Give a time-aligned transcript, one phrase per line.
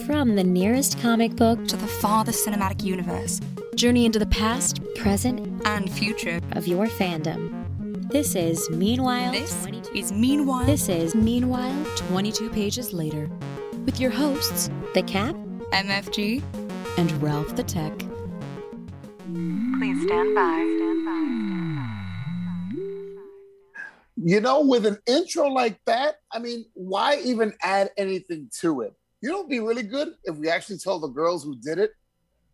[0.00, 3.40] From the nearest comic book to the farthest cinematic universe.
[3.76, 8.10] Journey into the past, present, and future of your fandom.
[8.10, 9.30] This is Meanwhile.
[9.30, 9.94] This 22.
[9.94, 10.64] is Meanwhile.
[10.66, 13.30] This is Meanwhile 22 Pages Later.
[13.84, 15.36] With your hosts, The Cap,
[15.70, 16.42] MFG,
[16.98, 17.96] and Ralph the Tech.
[19.28, 20.74] Please stand by.
[20.76, 21.12] Stand by.
[24.16, 28.94] You know, with an intro like that, I mean, why even add anything to it?
[29.22, 31.92] You know, be really good if we actually tell the girls who did it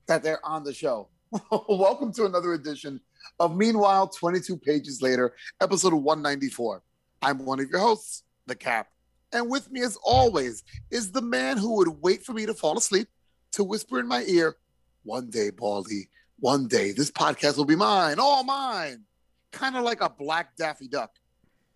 [0.06, 1.08] that they're on the show.
[1.50, 3.00] Welcome to another edition
[3.40, 6.82] of Meanwhile, 22 pages later, episode 194.
[7.22, 8.88] I'm one of your hosts, The Cap.
[9.32, 12.76] And with me, as always, is the man who would wait for me to fall
[12.76, 13.08] asleep
[13.52, 14.56] to whisper in my ear,
[15.04, 19.04] One day, Baldy, one day, this podcast will be mine, all mine.
[19.52, 21.12] Kind of like a black Daffy Duck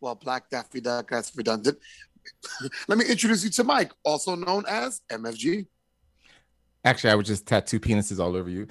[0.03, 1.79] well, Black Daffy Duck, that's redundant.
[2.89, 5.67] Let me introduce you to Mike, also known as MFG.
[6.85, 8.67] Actually, I would just tattoo penises all over you,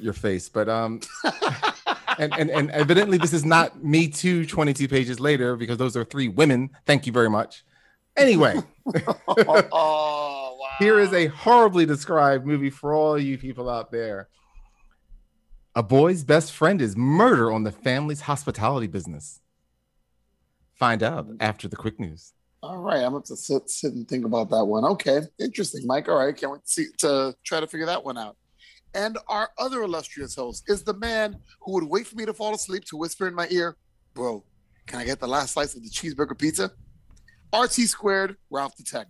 [0.00, 0.48] your face.
[0.48, 1.00] But um,
[2.18, 4.44] and, and and evidently this is not me too.
[4.44, 6.70] Twenty two pages later, because those are three women.
[6.86, 7.64] Thank you very much.
[8.16, 8.60] Anyway,
[9.32, 10.68] oh, wow.
[10.78, 14.28] here is a horribly described movie for all you people out there.
[15.74, 19.40] A boy's best friend is murder on the family's hospitality business.
[20.74, 22.33] Find out after the quick news.
[22.64, 24.86] All right, I'm going to sit, sit and think about that one.
[24.86, 26.08] Okay, interesting, Mike.
[26.08, 28.38] All right, can't wait to, see, to try to figure that one out.
[28.94, 32.54] And our other illustrious host is the man who would wait for me to fall
[32.54, 33.76] asleep to whisper in my ear,
[34.14, 34.44] "Bro,
[34.86, 36.70] can I get the last slice of the cheeseburger pizza?"
[37.54, 39.08] RT squared, Ralph the Tech.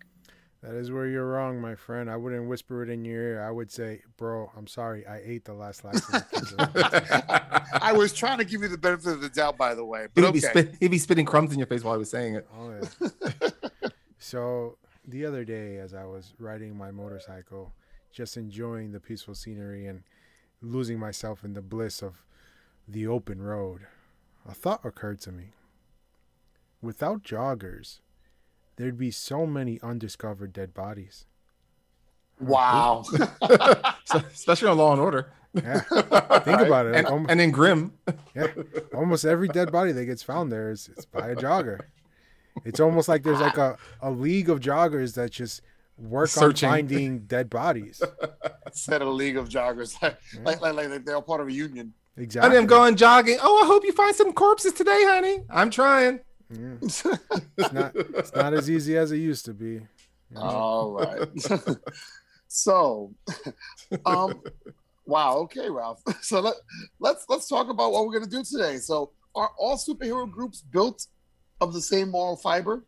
[0.64, 2.10] That is where you're wrong, my friend.
[2.10, 3.42] I wouldn't whisper it in your ear.
[3.42, 5.06] I would say, "Bro, I'm sorry.
[5.06, 6.02] I ate the last slice."
[7.82, 10.06] I was trying to give you the benefit of the doubt, by the way.
[10.14, 10.32] But he'd, okay.
[10.32, 12.48] be spit, he'd be spitting crumbs in your face while I was saying it.
[12.56, 13.48] Oh yeah.
[14.18, 17.74] so the other day, as I was riding my motorcycle,
[18.10, 20.02] just enjoying the peaceful scenery and
[20.62, 22.24] losing myself in the bliss of
[22.88, 23.82] the open road,
[24.48, 25.52] a thought occurred to me.
[26.80, 27.98] Without joggers,
[28.76, 31.26] there'd be so many undiscovered dead bodies.
[32.40, 33.04] Wow.
[34.14, 35.32] Especially on Law and Order.
[35.54, 35.80] Yeah.
[36.40, 36.96] Think about it.
[36.96, 37.92] And, almost, and in Grimm.
[38.34, 38.48] yeah.
[38.94, 41.80] Almost every dead body that gets found there is, is by a jogger.
[42.64, 45.62] It's almost like there's like a, a league of joggers that just
[45.96, 46.68] work Searching.
[46.68, 48.02] on finding dead bodies.
[48.66, 50.00] Instead of a league of joggers.
[50.02, 50.40] Like, yeah.
[50.44, 51.94] like, like, like they're all part of a union.
[52.16, 52.56] Exactly.
[52.56, 53.38] I'm going jogging.
[53.40, 55.40] Oh, I hope you find some corpses today, honey.
[55.50, 56.20] I'm trying.
[56.50, 56.74] Yeah.
[56.80, 59.80] it's not it's not as easy as it used to be.
[60.36, 61.28] All right.
[62.48, 63.14] so
[64.06, 64.42] um
[65.06, 66.02] wow, okay, Ralph.
[66.22, 66.54] So let,
[67.00, 68.78] let's let's talk about what we're gonna do today.
[68.78, 71.06] So are all superhero groups built
[71.60, 72.84] of the same moral fiber?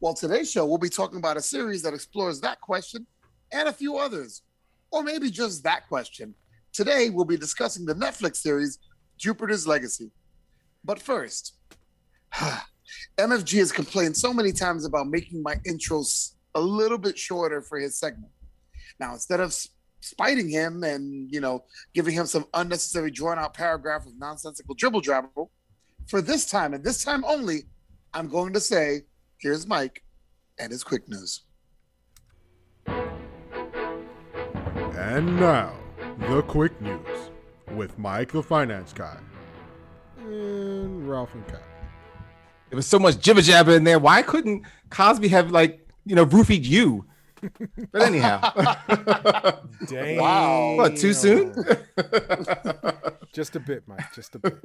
[0.00, 3.06] Well, today's show we'll be talking about a series that explores that question
[3.52, 4.42] and a few others,
[4.90, 6.34] or maybe just that question.
[6.72, 8.78] Today we'll be discussing the Netflix series
[9.16, 10.10] Jupiter's Legacy.
[10.84, 11.54] But first,
[13.18, 17.78] MFG has complained so many times about making my intros a little bit shorter for
[17.78, 18.32] his segment.
[18.98, 19.54] Now, instead of
[20.00, 21.64] spiting him and you know
[21.94, 25.48] giving him some unnecessary drawn out paragraph of nonsensical dribble drabble,
[26.08, 27.62] for this time and this time only,
[28.12, 29.02] I'm going to say,
[29.38, 30.02] here's Mike
[30.58, 31.42] and his quick news.
[34.96, 35.74] And now,
[36.28, 37.30] the quick news
[37.74, 39.18] with Mike the Finance Guy
[40.18, 41.73] and Ralph and Cap.
[42.74, 44.00] There was so much jibber jabber in there.
[44.00, 47.04] Why couldn't Cosby have like you know roofied you?
[47.92, 48.40] But anyhow,
[49.86, 50.18] Dang.
[50.18, 51.54] wow, what too soon?
[53.32, 54.12] just a bit, Mike.
[54.12, 54.60] Just a bit.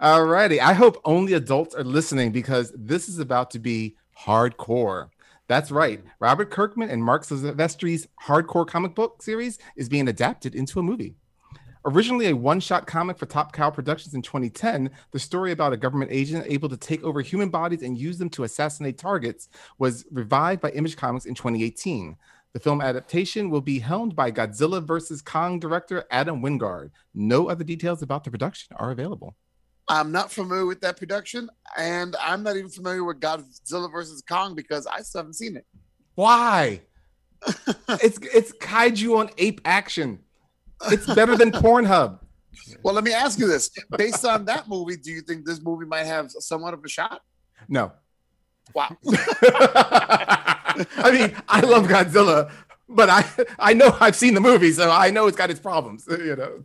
[0.00, 0.60] Alrighty.
[0.60, 5.08] I hope only adults are listening because this is about to be hardcore.
[5.48, 6.04] That's right.
[6.20, 11.16] Robert Kirkman and Marc Silvestri's hardcore comic book series is being adapted into a movie.
[11.88, 15.76] Originally a one shot comic for Top Cow Productions in 2010, the story about a
[15.76, 19.48] government agent able to take over human bodies and use them to assassinate targets
[19.78, 22.16] was revived by Image Comics in 2018.
[22.54, 25.22] The film adaptation will be helmed by Godzilla vs.
[25.22, 26.90] Kong director Adam Wingard.
[27.14, 29.36] No other details about the production are available.
[29.86, 34.24] I'm not familiar with that production, and I'm not even familiar with Godzilla vs.
[34.28, 35.64] Kong because I still haven't seen it.
[36.16, 36.80] Why?
[38.02, 40.18] it's it's kaiju on ape action.
[40.86, 42.20] It's better than Pornhub.
[42.82, 45.86] Well, let me ask you this: based on that movie, do you think this movie
[45.86, 47.22] might have somewhat of a shot?
[47.68, 47.92] No.
[48.74, 48.96] Wow.
[50.98, 52.50] I mean, I love Godzilla,
[52.88, 53.24] but I
[53.58, 56.06] I know I've seen the movie, so I know it's got its problems.
[56.08, 56.64] You know.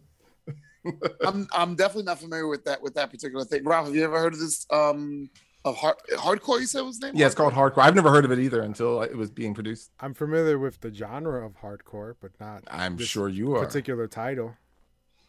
[1.25, 3.63] I'm I'm definitely not familiar with that with that particular thing.
[3.63, 5.29] Ralph, have you ever heard of this um
[5.63, 7.15] Of hard, hardcore, you said was the name?
[7.17, 7.83] Yeah, it's called Hardcore.
[7.83, 9.91] I've never heard of it either until it was being produced.
[9.99, 13.63] I'm familiar with the genre of hardcore, but not I'm this sure you are.
[13.65, 14.55] particular title.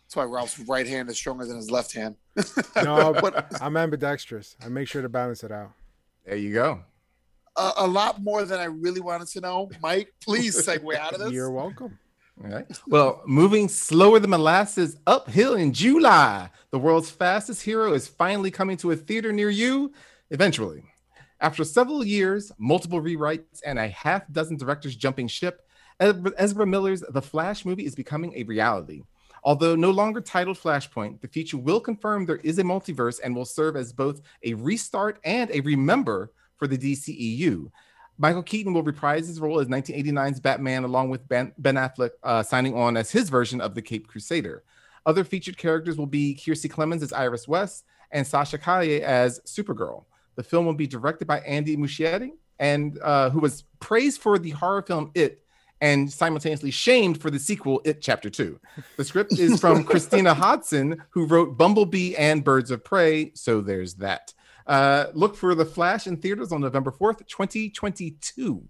[0.04, 2.16] That's why Ralph's right hand is stronger than his left hand.
[2.76, 4.56] No, But- I'm ambidextrous.
[4.64, 5.72] I make sure to balance it out.
[6.24, 6.80] There you go.
[7.56, 9.70] a, a lot more than I really wanted to know.
[9.82, 11.32] Mike, please segue out of this.
[11.32, 11.98] You're welcome.
[12.42, 12.66] All right.
[12.86, 18.78] Well, moving slower than molasses uphill in July, the world's fastest hero is finally coming
[18.78, 19.92] to a theater near you
[20.32, 20.82] eventually.
[21.40, 25.66] After several years, multiple rewrites, and a half dozen directors jumping ship,
[26.00, 29.02] Ezra Miller's The Flash movie is becoming a reality.
[29.44, 33.44] Although no longer titled Flashpoint, the feature will confirm there is a multiverse and will
[33.44, 37.70] serve as both a restart and a remember for the DCEU.
[38.18, 42.76] Michael Keaton will reprise his role as 1989's Batman, along with Ben, Affleck uh, signing
[42.76, 44.62] on as his version of the Cape Crusader.
[45.04, 50.04] Other featured characters will be Kiersey Clemons as Iris West and Sasha Calle as Supergirl.
[50.36, 54.50] The film will be directed by Andy Muschietti, and uh, who was praised for the
[54.50, 55.38] horror film It
[55.80, 58.58] and simultaneously shamed for the sequel It Chapter 2.
[58.96, 63.94] The script is from Christina Hodson, who wrote Bumblebee and Birds of Prey, so there's
[63.96, 64.32] that.
[64.64, 68.62] Uh, look for The Flash in theaters on November 4th, 2022.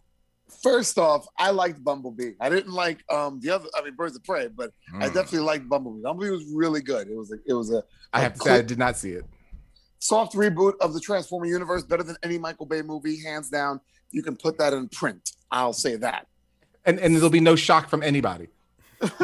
[0.62, 2.32] First off, I liked Bumblebee.
[2.40, 3.68] I didn't like um the other.
[3.74, 5.14] I mean, Birds of Prey, but I Mm.
[5.14, 6.02] definitely liked Bumblebee.
[6.02, 7.08] Bumblebee was really good.
[7.08, 7.82] It was a, it was a
[8.12, 9.24] I have to say, I did not see it.
[10.02, 13.80] Soft reboot of the Transformer universe, better than any Michael Bay movie, hands down.
[14.10, 15.32] You can put that in print.
[15.50, 16.26] I'll say that.
[16.84, 18.48] And, and there'll be no shock from anybody.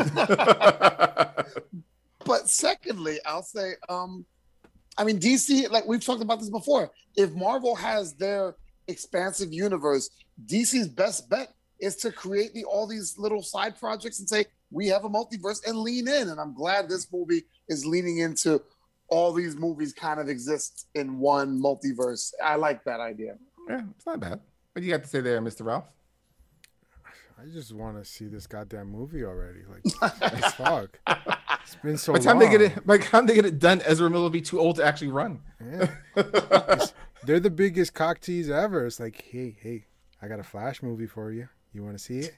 [2.29, 4.27] But secondly, I'll say, um,
[4.99, 6.91] I mean, DC, like we've talked about this before.
[7.17, 8.55] If Marvel has their
[8.87, 10.11] expansive universe,
[10.45, 14.89] DC's best bet is to create the all these little side projects and say we
[14.89, 16.29] have a multiverse and lean in.
[16.29, 18.61] And I'm glad this movie is leaning into
[19.09, 22.33] all these movies kind of exist in one multiverse.
[22.43, 23.37] I like that idea.
[23.69, 24.41] yeah, it's not bad.
[24.73, 25.65] What do you have to say there, Mr.
[25.65, 25.87] Ralph?
[27.41, 29.61] I just want to see this goddamn movie already.
[29.69, 29.83] Like,
[30.33, 30.99] it's fuck.
[31.63, 32.51] It's been so By the time long.
[32.51, 34.59] they get it, by the time they get it done, Ezra Miller will be too
[34.59, 35.41] old to actually run.
[35.65, 35.89] Yeah.
[37.25, 38.87] They're the biggest cock tease ever.
[38.87, 39.85] It's like, hey, hey,
[40.21, 41.49] I got a Flash movie for you.
[41.73, 42.35] You want to see it?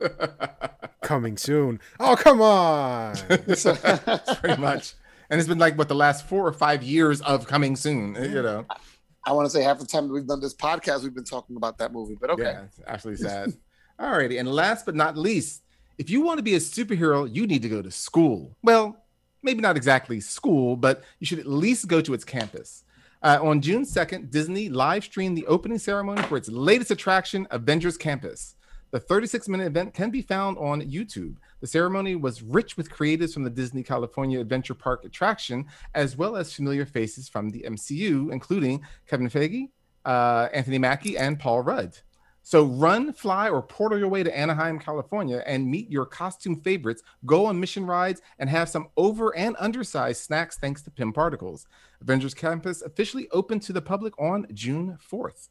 [1.02, 1.80] Coming soon.
[1.98, 3.16] Oh, come on.
[3.26, 4.94] Pretty much.
[5.30, 8.14] And it's been like what the last four or five years of coming soon.
[8.14, 8.66] You know,
[9.24, 11.78] I want to say half the time we've done this podcast, we've been talking about
[11.78, 12.16] that movie.
[12.20, 12.42] But okay.
[12.42, 13.52] yeah, it's actually sad.
[14.00, 15.62] Alrighty, and last but not least,
[15.98, 18.56] if you want to be a superhero, you need to go to school.
[18.62, 19.02] Well,
[19.42, 22.84] maybe not exactly school, but you should at least go to its campus.
[23.22, 27.96] Uh, on June 2nd, Disney live streamed the opening ceremony for its latest attraction, Avengers
[27.96, 28.54] Campus.
[28.92, 31.36] The 36 minute event can be found on YouTube.
[31.60, 36.36] The ceremony was rich with creatives from the Disney California Adventure Park attraction, as well
[36.36, 39.70] as familiar faces from the MCU, including Kevin Feige,
[40.04, 41.98] uh, Anthony Mackie, and Paul Rudd.
[42.42, 47.02] So run, fly, or portal your way to Anaheim, California, and meet your costume favorites.
[47.24, 51.66] Go on mission rides and have some over and undersized snacks thanks to Pym Particles.
[52.00, 55.48] Avengers Campus officially opened to the public on June 4th.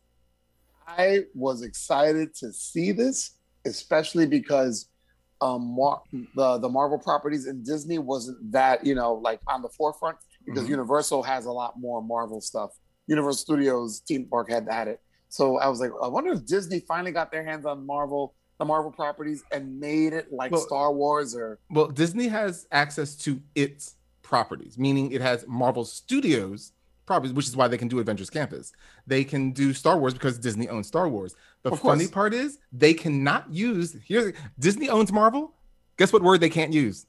[0.88, 4.90] I was excited to see this, especially because
[5.42, 6.02] um Mar-
[6.36, 10.66] the the Marvel properties in Disney wasn't that you know like on the forefront because
[10.66, 10.70] Mhm.
[10.70, 12.72] Universal has a lot more Marvel stuff.
[13.08, 15.00] Universal Studios theme park had at it,
[15.30, 18.66] so I was like, I wonder if Disney finally got their hands on Marvel, the
[18.66, 23.42] Marvel properties, and made it like Well- Star Wars or Well, Disney has access to
[23.56, 26.72] its properties, meaning it has Marvel Studios
[27.06, 28.74] properties, which is why they can do Avengers Campus.
[29.08, 31.36] They can do Star Wars because Disney owns Star Wars.
[31.64, 31.98] The Of course.
[32.00, 34.34] funny part is they cannot use here.
[34.60, 35.54] Disney owns Marvel.
[35.98, 37.06] Guess what word they can't use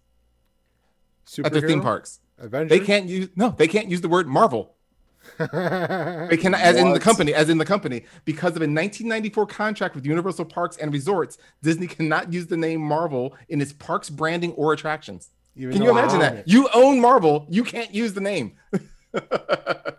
[1.42, 2.20] at their theme parks?
[2.38, 2.78] Avengers?
[2.78, 3.50] They can't use no.
[3.56, 4.72] They can't use the word Marvel.
[5.38, 9.94] They can, as in the company, as in the company, because of a 1994 contract
[9.96, 14.52] with Universal Parks and Resorts, Disney cannot use the name Marvel in its parks branding
[14.52, 15.30] or attractions.
[15.56, 16.34] Even Can you imagine that?
[16.36, 16.44] it.
[16.48, 18.52] You own Marvel, you can't use the name.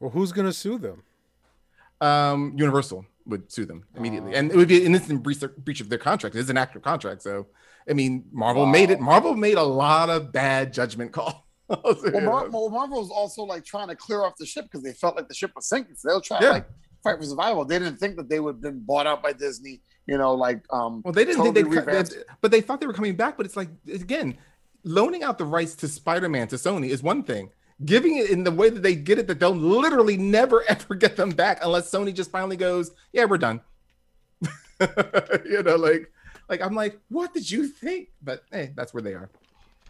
[0.00, 1.02] Well, who's gonna sue them?
[2.00, 5.88] um, Universal would sue them immediately, and it would be an instant breach, breach of
[5.88, 6.36] their contract.
[6.36, 7.48] It's an active contract, so
[7.90, 9.00] I mean, Marvel made it.
[9.00, 11.34] Marvel made a lot of bad judgment calls.
[11.68, 14.92] well, Mar- well, Marvel was also like trying to clear off the ship because they
[14.92, 15.96] felt like the ship was sinking.
[15.96, 16.48] So they were trying Yeah.
[16.48, 16.68] to like
[17.02, 17.64] fight for survival.
[17.64, 19.80] They didn't think that they would have been bought out by Disney.
[20.06, 21.02] You know, like um.
[21.04, 23.36] Well, they didn't totally think they'd, they'd- but they thought they were coming back.
[23.36, 24.38] But it's like again,
[24.84, 27.50] loaning out the rights to Spider-Man to Sony is one thing.
[27.84, 31.16] Giving it in the way that they get it, that they'll literally never ever get
[31.16, 33.60] them back unless Sony just finally goes, "Yeah, we're done."
[34.80, 36.10] you know, like,
[36.48, 38.08] like I'm like, what did you think?
[38.22, 39.30] But hey, that's where they are.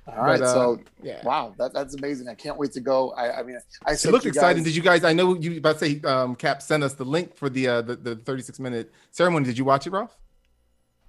[0.06, 1.22] All right, But, uh, so yeah.
[1.22, 2.28] wow, that, that's amazing.
[2.28, 3.10] I can't wait to go.
[3.10, 4.62] I, I mean, I It said looked to exciting.
[4.62, 5.04] guys- Did you guys?
[5.04, 7.82] I know you about to say um, Cap sent us the link for the uh,
[7.82, 9.44] the, the 36 minute ceremony.
[9.44, 10.16] Did you watch it, Ralph?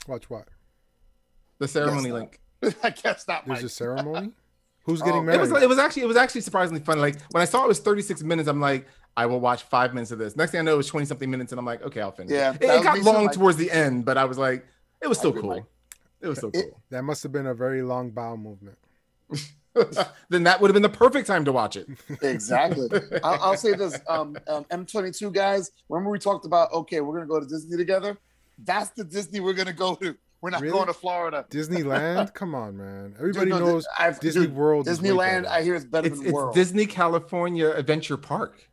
[0.08, 0.48] Watch what?
[1.60, 2.40] The ceremony link.
[2.84, 3.46] I guess not.
[3.46, 3.66] There's Mike.
[3.66, 4.32] a ceremony.
[4.84, 5.38] Who's Oh, getting it married?
[5.48, 7.00] It was it was actually it was actually surprisingly fun.
[7.00, 10.12] Like when I saw it was 36 minutes, I'm like, I will watch five minutes
[10.12, 10.36] of this.
[10.36, 12.32] Next thing I know, it was 20 something minutes, and I'm like, okay, I'll finish.
[12.32, 14.66] Yeah, it, it got long towards the end, but I was like,
[15.02, 15.50] it was still cool.
[15.50, 15.64] Mike.
[16.22, 16.82] It was so It- cool.
[16.90, 18.78] that must have been a very long bowel movement.
[20.30, 21.88] then that would have been the perfect time to watch it.
[22.24, 22.90] Exactly.
[23.24, 25.72] I'll, I'll say this: um, um, M22 guys.
[25.90, 26.72] Remember we talked about?
[26.74, 28.18] Okay, we're gonna go to Disney together.
[28.64, 30.16] That's the Disney we're gonna go to.
[30.42, 30.74] We're not Really?
[30.74, 31.46] going to Florida.
[31.50, 32.34] Disneyland?
[32.34, 33.14] Come on, man.
[33.18, 34.86] Everybody Dude, no, knows I've- Disney dude, World.
[34.88, 35.44] Disneyland.
[35.44, 35.50] better.
[35.50, 36.56] I hear it's better It's, than it's World.
[36.56, 38.68] Disney California Adventure Park.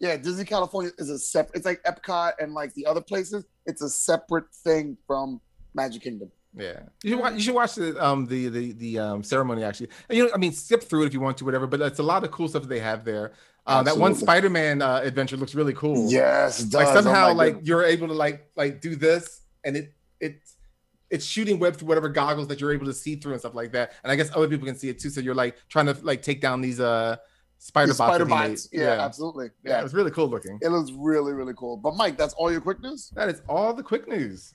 [0.00, 1.56] yeah, Disney California is a separate.
[1.56, 3.44] It's like Epcot and like the other places.
[3.66, 5.40] It's a separate thing from
[5.74, 6.30] Magic Kingdom.
[6.56, 7.34] Yeah, you should watch.
[7.34, 9.88] You should watch the um the the the um ceremony actually.
[10.08, 11.66] And, you know, I mean, skip through it if you want to, whatever.
[11.66, 13.32] But it's a lot of cool stuff that they have there.
[13.66, 16.10] Uh, that one Spider-Man uh, adventure looks really cool.
[16.12, 16.96] Yes, it like does.
[16.98, 17.68] Oh somehow my like goodness.
[17.68, 20.42] you're able to like like do this, and it it
[21.14, 23.72] it's shooting web through whatever goggles that you're able to see through and stuff like
[23.72, 23.92] that.
[24.02, 25.10] And I guess other people can see it too.
[25.10, 27.16] So you're like trying to like take down these uh
[27.58, 28.08] spider The bots.
[28.14, 28.68] spider bots.
[28.72, 29.46] Yeah, absolutely.
[29.64, 30.58] yeah, Yeah, it was really cool looking.
[30.60, 31.76] it looks really really cool.
[31.76, 33.10] But Mike, that's all your quick news.
[33.14, 34.52] That is all the quick news.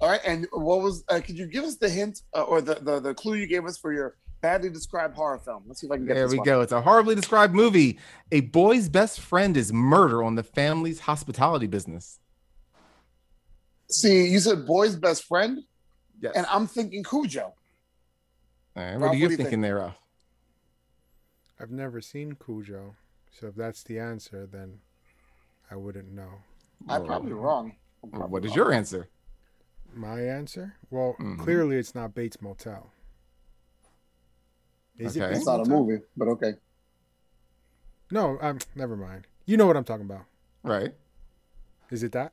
[0.00, 1.04] All right, and what was?
[1.10, 3.66] Uh, could you give us the hint uh, or the, the the clue you gave
[3.66, 5.62] us for your badly described horror film?
[5.66, 6.20] Let's see if I can get this.
[6.22, 6.44] There we one.
[6.46, 6.60] go.
[6.62, 7.98] It's a horribly described movie.
[8.32, 12.18] A boy's best friend is murder on the family's hospitality business.
[13.90, 15.58] See, you said boy's best friend,
[16.20, 16.34] Yes.
[16.36, 17.40] and I'm thinking Cujo.
[17.42, 17.54] All
[18.76, 19.62] right, Ralph, what are you do you thinking think?
[19.62, 19.96] there, Ralph?
[21.58, 22.94] I've never seen Cujo,
[23.30, 24.80] so if that's the answer, then
[25.70, 26.30] I wouldn't know.
[26.88, 27.74] I'm probably wrong.
[28.02, 28.56] I'm probably What is wrong.
[28.56, 29.08] your answer?
[29.92, 30.76] My answer?
[30.90, 31.38] Well, Mhm.
[31.40, 32.92] clearly it's not Bates Motel.
[34.98, 35.24] Is Okay.
[35.26, 35.28] it?
[35.28, 36.54] Bates It's not a movie, but okay.
[38.10, 39.26] No, I'm never mind.
[39.46, 40.26] You know what I'm talking about.
[40.62, 40.94] Right.
[41.90, 42.32] Is it that?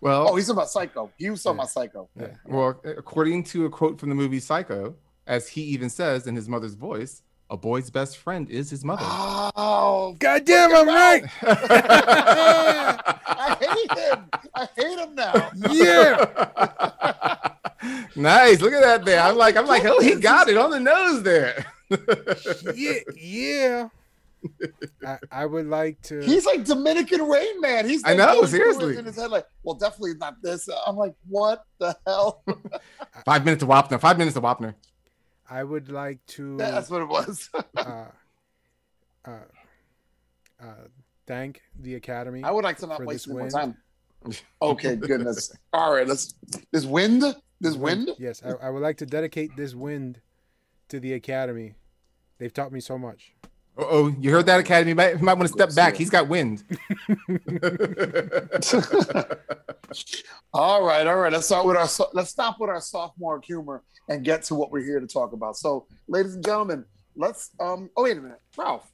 [0.00, 1.10] Well, Oh, he's talking about Psycho.
[1.18, 2.08] He was talking about Psycho.
[2.18, 2.28] Yeah.
[2.46, 4.94] Well, according to a quote from the movie Psycho,
[5.26, 9.02] as he even says in his mother's voice, a boy's best friend is his mother.
[9.04, 11.24] Oh, God damn, I'm right.
[11.42, 14.24] I hate him.
[14.54, 15.50] I hate him now.
[15.70, 17.50] Yeah.
[18.16, 18.60] nice.
[18.60, 19.20] Look at that there.
[19.20, 21.66] I'm like, I'm like, oh, he got it on the nose there.
[22.74, 22.98] yeah.
[23.16, 23.88] Yeah.
[25.06, 26.20] I, I would like to.
[26.20, 27.88] He's like Dominican Rain Man.
[27.88, 28.98] He's I know, going through it seriously.
[28.98, 30.68] in his head, like, well, definitely not this.
[30.86, 32.42] I'm like, what the hell?
[33.24, 34.00] Five minutes to Wapner.
[34.00, 34.74] Five minutes to Wapner.
[35.48, 36.56] I would like to.
[36.56, 37.50] That's what it was.
[37.76, 38.04] uh,
[39.24, 39.30] uh,
[40.60, 40.64] uh,
[41.26, 42.42] thank the Academy.
[42.44, 43.76] I would like to not waste more time.
[44.62, 45.52] Okay, goodness.
[45.72, 46.34] All right, let's.
[46.70, 47.24] This wind.
[47.60, 48.10] This wind.
[48.18, 50.20] Yes, I, I would like to dedicate this wind
[50.88, 51.74] to the Academy.
[52.38, 53.34] They've taught me so much.
[53.82, 54.90] Oh, you heard that, Academy?
[54.90, 55.96] You might, you might want to step back.
[55.96, 56.62] He's got wind.
[60.52, 61.32] all right, all right.
[61.32, 61.88] Let's start with our.
[62.12, 65.56] Let's stop with our sophomore humor and get to what we're here to talk about.
[65.56, 66.84] So, ladies and gentlemen,
[67.16, 67.50] let's.
[67.60, 67.90] Um.
[67.96, 68.90] Oh, wait a minute, Ralph.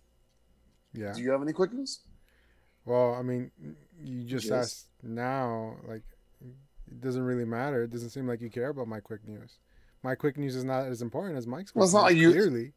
[0.93, 1.13] Yeah.
[1.13, 2.01] Do you have any quick news?
[2.85, 3.51] Well, I mean,
[4.03, 4.53] you just Yes.
[4.53, 5.77] asked now.
[5.89, 6.03] Like,
[6.89, 7.83] it doesn't really matter.
[7.83, 9.59] It doesn't seem like you care about my quick news.
[10.03, 11.75] My quick news is not as important as Mike's.
[11.75, 12.73] Well, it's not news, like you- Clearly.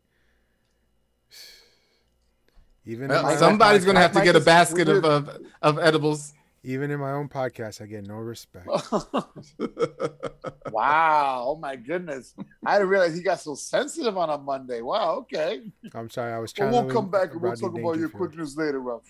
[2.86, 5.28] Even Well, in my somebody's going to have to get a basket of, weird.
[5.28, 6.34] of, of edibles.
[6.64, 8.68] even in my own podcast, I get no respect.
[10.72, 11.44] wow!
[11.48, 12.34] Oh my goodness!
[12.66, 14.82] I didn't realize he got so sensitive on a Monday.
[14.82, 15.16] Wow.
[15.20, 15.62] Okay.
[15.94, 16.86] I'm sorry, I was Well, trying.
[16.86, 18.14] we'll come back and we'll talk about your Dangerfield.
[18.14, 19.04] quick news later, Ralph.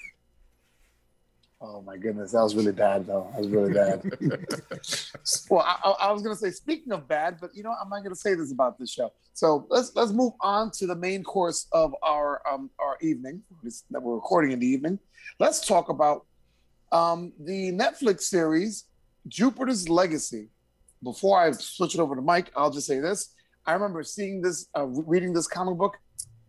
[1.62, 3.30] Oh my goodness, that was really bad, though.
[3.34, 4.02] That was really bad.
[5.50, 8.16] well, I, I- was gonna say, speaking of bad, but you know, I'm not gonna
[8.16, 9.12] say this about this show.
[9.34, 13.42] So let's let's move on to the main course of our um our evening
[13.92, 15.00] that we're recording in the evening.
[15.40, 16.26] Let's talk about
[16.94, 18.86] um the Netflix series
[19.28, 20.48] Jupiter's Legacy.
[21.04, 23.34] Before I switch it over to Mike, I'll just say this:
[23.66, 25.98] I remember seeing this, uh, reading this comic book,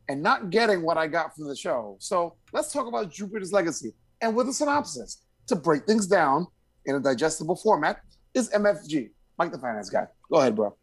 [0.09, 1.97] and not getting what I got from the show.
[1.99, 3.93] So let's talk about Jupiter's Legacy.
[4.21, 6.47] And with a synopsis to break things down
[6.87, 8.01] in a digestible format
[8.35, 10.07] is MFG, Mike the Finance Guy.
[10.31, 10.75] Go ahead, bro.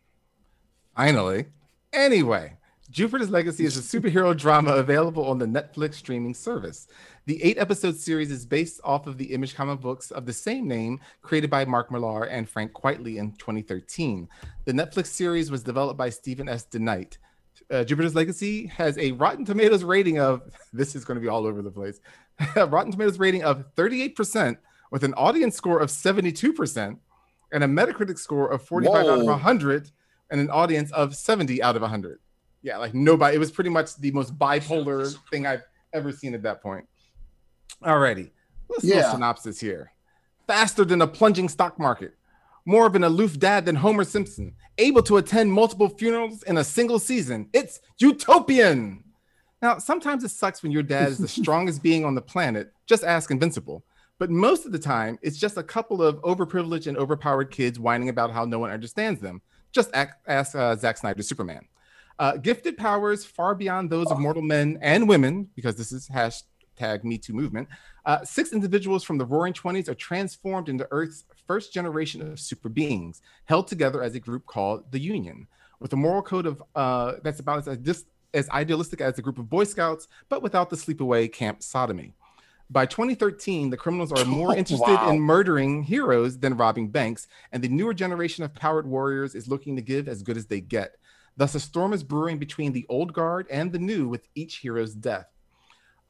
[0.96, 1.46] Finally.
[1.94, 2.58] Anyway,
[2.90, 6.88] Jupiter's Legacy is a superhero drama available on the Netflix streaming service.
[7.26, 10.68] The eight episode series is based off of the image comic books of the same
[10.68, 14.28] name created by Mark Millar and Frank Quitely in 2013.
[14.66, 16.66] The Netflix series was developed by Stephen S.
[16.72, 17.18] DeKnight.
[17.70, 21.46] Uh, Jupiter's Legacy has a Rotten Tomatoes rating of, this is going to be all
[21.46, 22.00] over the place,
[22.56, 24.58] Rotten Tomatoes rating of 38%
[24.92, 26.98] with an audience score of 72%
[27.52, 29.92] and a Metacritic score of 45 out of 100
[30.30, 32.20] and an audience of 70 out of 100.
[32.62, 33.36] Yeah, like nobody.
[33.36, 35.64] It was pretty much the most bipolar thing I've
[35.94, 36.86] ever seen at that point.
[37.84, 38.32] Alrighty,
[38.70, 39.10] let's do Yeah.
[39.10, 39.92] a synopsis here.
[40.48, 42.14] Faster than a plunging stock market,
[42.66, 46.64] more of an aloof dad than Homer Simpson, able to attend multiple funerals in a
[46.64, 47.50] single season.
[47.54, 49.04] It's utopian.
[49.62, 52.72] Now, sometimes it sucks when your dad is the strongest being on the planet.
[52.86, 53.84] Just ask Invincible.
[54.20, 58.10] But most of the time, it's just a couple of overprivileged and overpowered kids whining
[58.10, 59.42] about how no one understands them.
[59.72, 61.68] Just ask, ask uh, Zack Snyder's Superman.
[62.20, 67.04] Uh, gifted powers far beyond those of mortal men and women, because this is hashtag
[67.04, 67.68] Me Too movement.
[68.06, 72.70] Uh, six individuals from the Roaring Twenties are transformed into Earth's first generation of super
[72.70, 75.46] beings, held together as a group called the Union,
[75.80, 78.06] with a moral code of uh, that's about as, dis-
[78.38, 82.14] as idealistic as a group of Boy Scouts, but without the sleepaway camp sodomy.
[82.70, 85.10] By 2013, the criminals are more interested Wow.
[85.12, 89.76] in murdering heroes than robbing banks, and the newer generation of powered warriors is looking
[89.76, 90.96] to give as good as they get.
[91.36, 94.94] Thus, a storm is brewing between the old guard and the new with each hero's
[94.94, 95.28] death.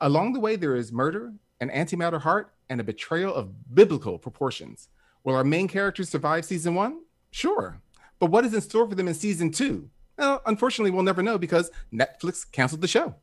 [0.02, 4.90] Along the way, there is murder, an antimatter heart, and a betrayal of biblical proportions.
[5.24, 7.02] Will our main characters survive season one?
[7.32, 7.82] Sure.
[8.20, 9.90] But what is in store for them in season two?
[10.18, 13.16] Well, unfortunately, we'll never know because Netflix canceled the show.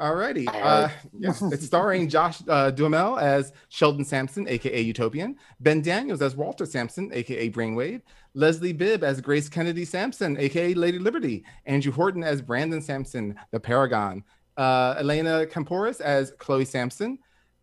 [0.00, 0.48] Alrighty.
[0.48, 6.34] Uh, yeah, it's starring Josh uh, Duhamel as Sheldon Sampson, aka Utopian, Ben Daniels as
[6.34, 8.02] Walter Sampson, aka Brainwave,
[8.34, 13.60] Leslie Bibb as Grace Kennedy Sampson, aka Lady Liberty, Andrew Horton as Brandon Sampson, the
[13.60, 14.24] Paragon,
[14.56, 17.18] uh, Elena Kampouris as Chloe Sampson,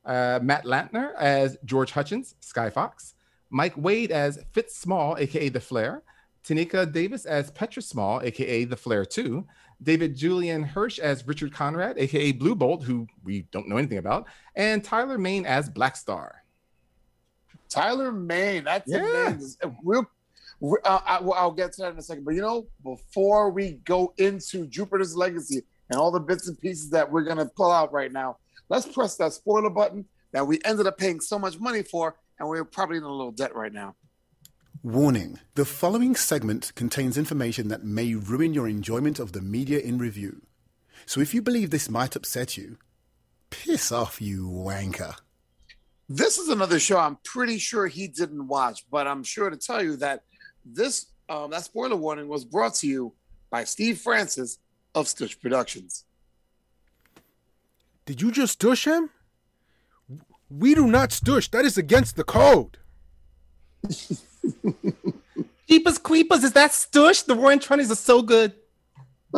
[0.05, 3.15] uh, Matt Lanter as George Hutchins, Sky Fox,
[3.49, 6.03] Mike Wade as Fitz Small, aka The Flare,
[6.53, 9.45] Tenika Davis as Petra Small, aka The Flare 2,
[9.83, 14.25] David Julian Hirsch as Richard Conrad, aka Blue Bolt, who we don't know anything about,
[14.55, 16.43] and Tyler Mane as Black Star.
[17.69, 18.63] Tyler Mane.
[18.63, 19.27] That's Yeah.
[19.27, 19.77] amazing.
[19.83, 20.07] We'll,
[20.83, 22.25] uh, I, I'll get to that in a second.
[22.25, 26.89] But you know, before we go into Jupiter's Legacy and all the bits and pieces
[26.89, 28.37] that we're gonna pull out right now,
[28.69, 32.49] let's press that spoiler button that we ended up paying so much money for, and
[32.49, 33.95] we're probably in a little debt right now.
[34.83, 39.97] Warning the following segment contains information that may ruin your enjoyment of the media in
[39.97, 40.43] review.
[41.05, 42.77] So if you believe this might upset you,
[43.49, 45.15] piss off, you wanker.
[46.07, 49.83] This is another show I'm pretty sure he didn't watch, but I'm sure to tell
[49.83, 50.23] you that
[50.63, 53.13] this um, that spoiler warning was brought to you
[53.49, 54.59] by Steve Francis
[54.95, 56.05] of Stitch Productions.
[58.05, 59.09] Did you just stush him?
[60.49, 61.51] We do not stush.
[61.51, 62.77] That is against the code.
[65.69, 67.25] Jeepers Creepers, is that Stush?
[67.25, 68.53] The Roaring Twenties are so good.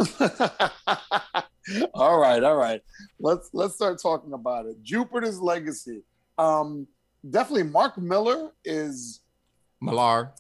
[1.94, 2.82] all right, all right.
[3.20, 4.82] Let's let's start talking about it.
[4.84, 6.04] Jupiter's Legacy.
[6.38, 6.88] Um,
[7.30, 9.20] definitely Mark Miller is
[9.82, 10.32] Millar.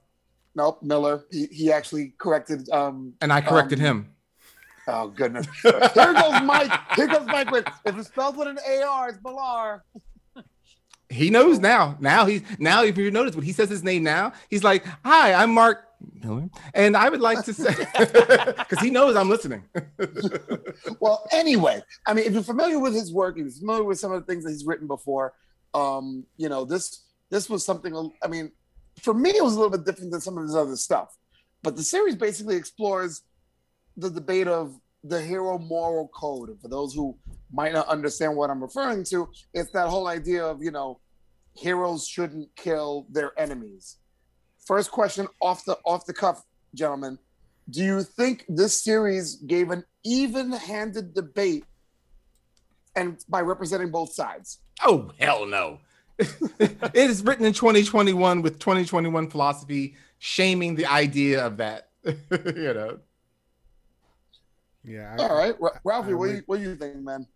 [0.55, 1.23] nope Miller.
[1.31, 2.69] He, he actually corrected.
[2.69, 4.09] Um, And I corrected Um, him.
[4.87, 5.47] oh goodness.
[5.63, 6.71] Here goes Mike.
[6.95, 7.51] Here goes Mike.
[7.51, 9.83] With, if it's spelled with an AR, it's Millar.
[11.11, 11.97] He knows now.
[11.99, 15.33] Now he's now, if you notice when he says his name now, he's like, Hi,
[15.33, 15.85] I'm Mark
[16.23, 16.49] Miller.
[16.73, 19.63] And I would like to say because he knows I'm listening.
[20.99, 24.11] well, anyway, I mean, if you're familiar with his work, if you're familiar with some
[24.11, 25.33] of the things that he's written before,
[25.73, 28.11] um, you know, this this was something.
[28.23, 28.51] I mean,
[29.01, 31.15] for me, it was a little bit different than some of his other stuff.
[31.63, 33.21] But the series basically explores
[33.97, 36.49] the debate of the hero moral code.
[36.49, 37.17] And for those who
[37.51, 40.99] might not understand what I'm referring to, it's that whole idea of you know,
[41.53, 43.97] heroes shouldn't kill their enemies.
[44.65, 47.17] First question off the off the cuff, gentlemen.
[47.69, 51.63] Do you think this series gave an even-handed debate
[52.95, 54.59] and by representing both sides?
[54.83, 55.79] oh, hell no.
[56.19, 61.89] it is written in 2021 with 2021 philosophy shaming the idea of that.
[62.05, 62.13] you
[62.73, 62.99] know.
[64.83, 65.15] Yeah.
[65.17, 67.27] I, All right, Ra- Ralphie, I what do, you, what do you think, man?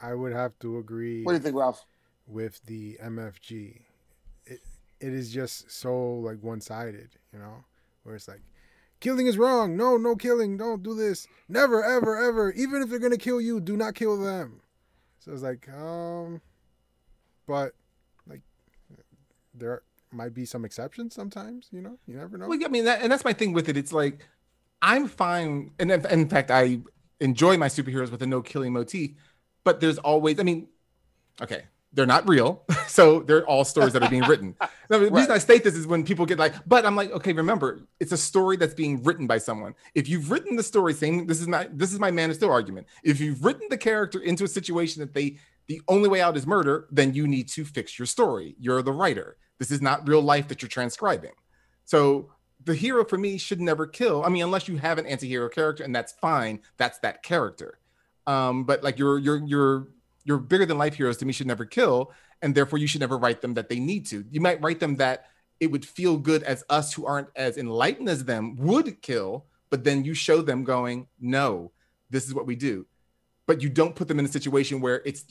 [0.00, 1.84] I would have to agree What do you think, Ralph?
[2.26, 3.80] With the MFG.
[4.46, 4.60] It
[5.00, 7.64] it is just so like one sided, you know,
[8.02, 8.42] where it's like
[9.00, 9.76] killing is wrong.
[9.76, 10.56] No, no killing.
[10.56, 11.26] Don't do this.
[11.48, 12.52] Never, ever, ever.
[12.52, 14.60] Even if they're gonna kill you, do not kill them.
[15.18, 16.40] So it's like, um,
[17.46, 17.72] but
[18.26, 18.42] like
[19.54, 21.68] there might be some exceptions sometimes.
[21.72, 22.48] You know, you never know.
[22.48, 23.76] Well, I mean, that, and that's my thing with it.
[23.76, 24.26] It's like
[24.82, 26.80] I'm fine, and in, in fact, I
[27.20, 29.12] enjoy my superheroes with a no killing motif.
[29.64, 30.68] But there's always, I mean,
[31.40, 34.56] okay, they're not real, so they're all stories that are being written.
[34.90, 37.32] Now, the reason I state this is when people get like, but I'm like, okay,
[37.32, 39.74] remember, it's a story that's being written by someone.
[39.94, 42.50] If you've written the story, saying this is my this is my Man of Steel
[42.50, 42.86] argument.
[43.02, 46.46] If you've written the character into a situation that they the only way out is
[46.46, 48.56] murder, then you need to fix your story.
[48.58, 49.38] You're the writer.
[49.58, 51.32] This is not real life that you're transcribing.
[51.86, 52.30] So
[52.62, 54.24] the hero for me should never kill.
[54.24, 56.60] I mean, unless you have an anti-hero character, and that's fine.
[56.76, 57.78] That's that character.
[58.26, 59.88] Um, but like your your your
[60.24, 63.18] your bigger than life heroes to me should never kill, and therefore you should never
[63.18, 64.24] write them that they need to.
[64.30, 65.26] You might write them that
[65.60, 69.84] it would feel good as us who aren't as enlightened as them would kill, but
[69.84, 71.72] then you show them going, no,
[72.10, 72.86] this is what we do.
[73.46, 75.24] But you don't put them in a situation where it's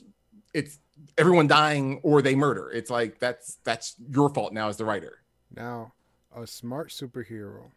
[0.52, 0.78] it's
[1.18, 2.70] everyone dying or they murder.
[2.70, 5.24] It's like that's that's your fault now as the writer.
[5.54, 5.92] Now,
[6.34, 7.70] a smart superhero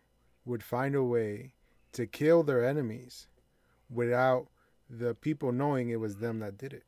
[0.45, 1.53] would find a way
[1.93, 3.27] to kill their enemies
[3.89, 4.47] without
[4.89, 6.83] the people knowing it was them that did it.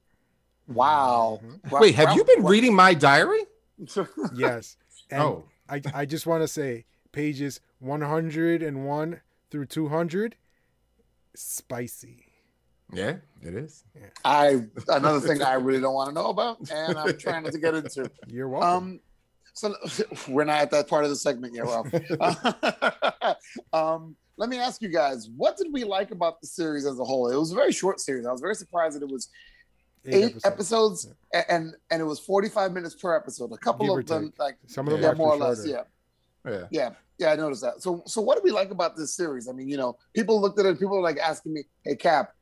[0.69, 1.41] Wow.
[1.71, 3.41] Ra- Wait, have Ra- you been Ra- reading my diary?
[4.35, 4.77] Yes.
[5.11, 5.43] And Oh.
[5.69, 10.35] I, I just want to say pages 101 through 200,
[11.35, 12.25] spicy.
[12.91, 13.83] Yeah, it is.
[14.25, 17.59] I another thing I really don't want to know about, and I'm trying not to
[17.59, 18.09] get into.
[18.27, 18.69] You're welcome.
[18.69, 18.99] Um,
[19.53, 19.75] so
[20.27, 21.87] we're not at that part of the segment yet, Ralph.
[23.73, 27.03] um, let me ask you guys, what did we like about the series as a
[27.03, 27.29] whole?
[27.29, 28.25] It was a very short series.
[28.25, 29.29] I was very surprised that it was
[30.05, 33.51] eight, episodes, a- and and it was 45 minutes per episode.
[33.51, 34.39] A couple Give of them, take.
[34.39, 35.83] like Some of them yeah, are more or less, yeah.
[36.45, 36.65] Yeah.
[36.71, 37.81] Yeah, yeah, I noticed that.
[37.81, 39.47] So, so what do we like about this series?
[39.49, 40.79] I mean, you know, people looked at it.
[40.79, 42.33] People were like asking me, "Hey, Cap,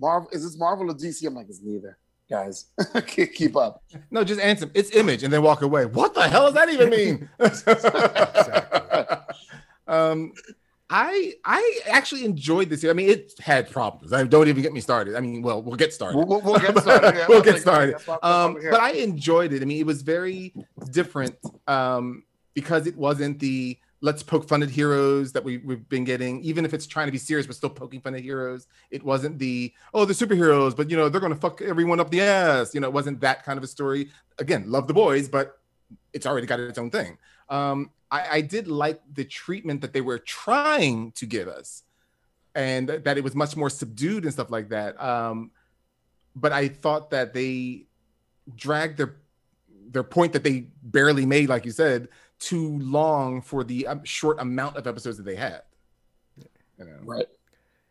[0.00, 1.98] Marvel is this Marvel or DC?" I'm like, "It's neither."
[2.28, 2.66] Guys,
[3.06, 3.82] keep keep up.
[4.10, 4.68] No, just answer.
[4.74, 5.84] It's image, and then walk away.
[5.84, 7.28] What the hell does that even mean?
[9.86, 10.32] um,
[10.96, 12.84] I I actually enjoyed this.
[12.84, 14.12] I mean, it had problems.
[14.12, 15.16] I don't even get me started.
[15.16, 16.18] I mean, well, we'll get started.
[16.18, 17.14] We'll, we'll, get started.
[17.16, 17.94] Yeah, We'll get started.
[17.94, 19.60] that's why- that's why um, but I enjoyed it.
[19.60, 20.54] I mean, it was very
[20.92, 21.34] different
[21.66, 22.22] um,
[22.54, 26.64] because it wasn't the let's poke fun at heroes that we, we've been getting, even
[26.64, 28.68] if it's trying to be serious, but still poking fun at heroes.
[28.92, 32.20] It wasn't the oh, the superheroes, but you know, they're gonna fuck everyone up the
[32.20, 32.72] ass.
[32.72, 34.10] You know, it wasn't that kind of a story.
[34.38, 35.58] Again, love the boys, but
[36.12, 37.18] it's already got its own thing.
[37.48, 41.82] Um, I, I did like the treatment that they were trying to give us,
[42.54, 45.00] and that it was much more subdued and stuff like that.
[45.02, 45.50] Um,
[46.36, 47.86] but I thought that they
[48.56, 49.16] dragged their
[49.90, 54.40] their point that they barely made, like you said, too long for the um, short
[54.40, 55.62] amount of episodes that they had.
[56.78, 56.98] You know?
[57.02, 57.26] right.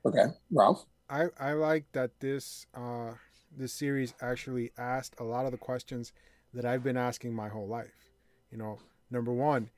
[0.05, 0.85] Okay, Ralph.
[1.09, 3.11] I, I like that this uh,
[3.57, 6.11] this series actually asked a lot of the questions
[6.53, 8.11] that I've been asking my whole life.
[8.51, 9.69] You know, number one,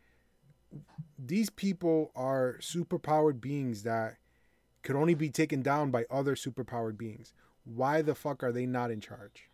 [1.18, 4.18] these people are superpowered beings that
[4.84, 7.34] could only be taken down by other superpowered beings.
[7.64, 9.50] Why the fuck are they not in charge?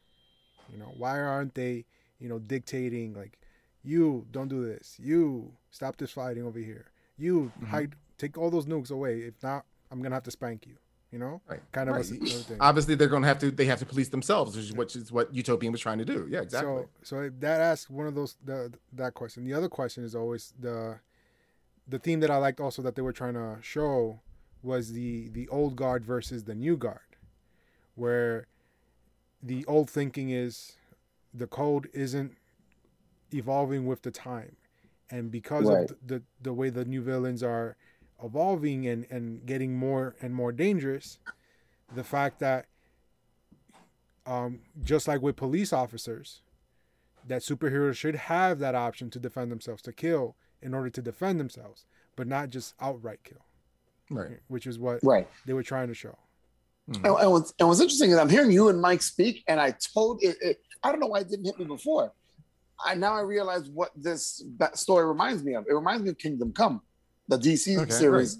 [0.70, 1.86] You know, why aren't they,
[2.20, 3.38] you know, dictating like,
[3.84, 7.66] you don't do this, you stop this fighting over here, you mm-hmm.
[7.66, 9.20] hide, take all those nukes away.
[9.22, 10.78] If not, I'm gonna have to spank you.
[11.12, 11.60] You know, Right.
[11.74, 12.06] kind of Right.
[12.06, 12.58] a sort thing.
[12.62, 13.52] Obviously, they're going to have to.
[13.52, 16.26] They have to police themselves, which is, which is what Utopian was trying to do.
[16.30, 16.84] Yeah, exactly.
[17.04, 19.44] So, so that asks one of those the, that question.
[19.44, 21.00] The other question is always the
[21.86, 24.22] the theme that I liked also that they were trying to show
[24.64, 27.18] was the the old guard versus the new guard,
[27.96, 28.48] where
[29.44, 30.78] the old thinking is
[31.34, 32.38] the code isn't
[33.34, 34.56] evolving with the time,
[35.10, 35.92] and because Right.
[35.92, 37.76] of the the way the new villains are
[38.24, 41.20] evolving and and getting more and more dangerous,
[41.96, 42.66] the fact that
[44.26, 46.42] um, just like with police officers,
[47.28, 51.40] that superheroes should have that option to defend themselves, to kill in order to defend
[51.40, 53.44] themselves, but not just outright kill,
[54.12, 54.40] right.
[54.48, 55.28] which is what Right.
[55.46, 56.18] they were trying to show.
[56.88, 59.72] And, and, what's, and what's interesting is I'm hearing you and Mike speak, and I
[59.94, 60.36] told it.
[60.42, 62.12] it I don't know why it didn't hit me before.
[62.84, 65.66] I now I realize what this story reminds me of.
[65.70, 66.82] It reminds me of Kingdom Come,
[67.32, 68.32] the DC Okay, series.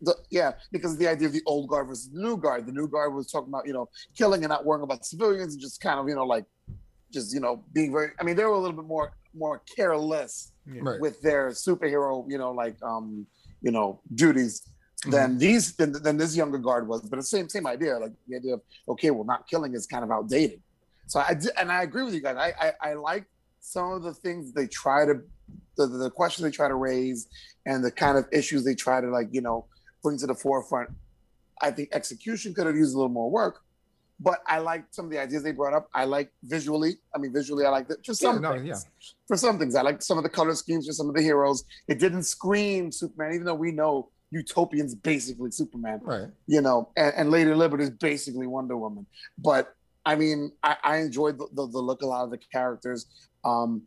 [0.00, 2.66] The, yeah, because the idea of the old guard versus the new guard.
[2.66, 5.60] The new guard was talking about you know killing and not worrying about civilians, and
[5.60, 6.44] just kind of you know like
[7.16, 8.08] just you know being very.
[8.20, 9.08] I mean, they were a little bit more
[9.44, 10.34] more careless
[10.66, 10.82] Yeah.
[10.88, 11.00] Right.
[11.04, 13.26] with their superhero, you know, like um,
[13.66, 14.54] you know, duties
[15.02, 15.10] Mm-hmm.
[15.16, 16.98] than these than, than this younger guard was.
[17.10, 20.02] But the same same idea, like the idea of okay, well, not killing is kind
[20.06, 20.60] of outdated.
[21.06, 21.30] So I
[21.60, 22.36] and I agree with you guys.
[22.46, 23.24] I I, I like
[23.60, 25.14] some of the things they try to,
[25.78, 27.28] the the questions they try to raise,
[27.64, 29.64] and the kind of issues they try to like you know
[30.02, 30.90] bring to the forefront.
[31.62, 33.60] I think execution could have used a little more work.
[34.20, 35.88] But I like some of the ideas they brought up.
[35.94, 36.94] I like visually.
[37.14, 38.02] I mean, visually, I like that.
[38.02, 38.76] Just Yeah, some no, things yeah.
[39.28, 39.76] for some things.
[39.76, 41.62] I like some of the color schemes for some of the heroes.
[41.86, 46.28] It didn't scream Superman, even though we know Utopian's basically Superman, Right.
[46.48, 49.06] you know, and, and Lady Liberty is basically Wonder Woman.
[49.38, 49.72] But
[50.04, 53.06] I mean, I, I enjoyed the, the, the look a lot of the characters.
[53.44, 53.82] Um,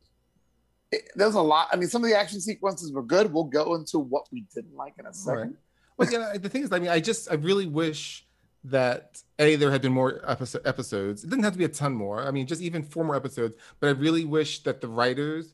[0.92, 1.68] it- there's a lot.
[1.72, 3.32] I mean, some of the action sequences were good.
[3.34, 5.58] We'll go into what we didn't like in a second.
[5.98, 8.26] Well, yeah, the thing is, I mean, I just, I really wish
[8.64, 11.24] that a there had been more episode, episodes.
[11.24, 12.22] It didn't have to be a ton more.
[12.22, 13.56] I mean, just even four more episodes.
[13.80, 15.54] But I really wish that the writers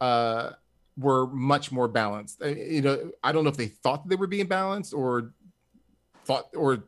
[0.00, 0.50] uh,
[0.98, 2.42] were much more balanced.
[2.42, 5.32] Uh, You know, I don't know if they thought they were being balanced or
[6.24, 6.84] thought or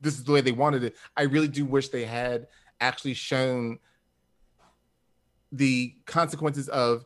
[0.00, 0.96] this is the way they wanted it.
[1.16, 2.48] I really do wish they had
[2.80, 3.78] actually shown
[5.52, 7.04] the consequences of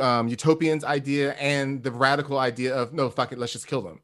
[0.00, 4.00] um, utopian's idea and the radical idea of no fuck it let's just kill them.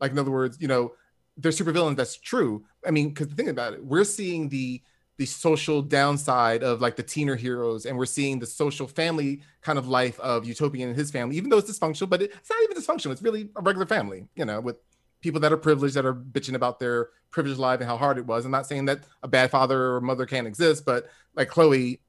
[0.00, 0.92] Like in other words you know
[1.36, 2.64] they're supervillains that's true.
[2.86, 4.82] I mean because think about it we're seeing the
[5.18, 9.78] the social downside of like the teener heroes and we're seeing the social family kind
[9.78, 12.62] of life of utopian and his family even though it's dysfunctional but it- it's not
[12.62, 13.12] even dysfunctional.
[13.12, 14.76] It's really a regular family you know with
[15.20, 18.26] people that are privileged that are bitching about their privileged life and how hard it
[18.26, 18.46] was.
[18.46, 22.00] I'm not saying that a bad father or mother can't exist but like chloe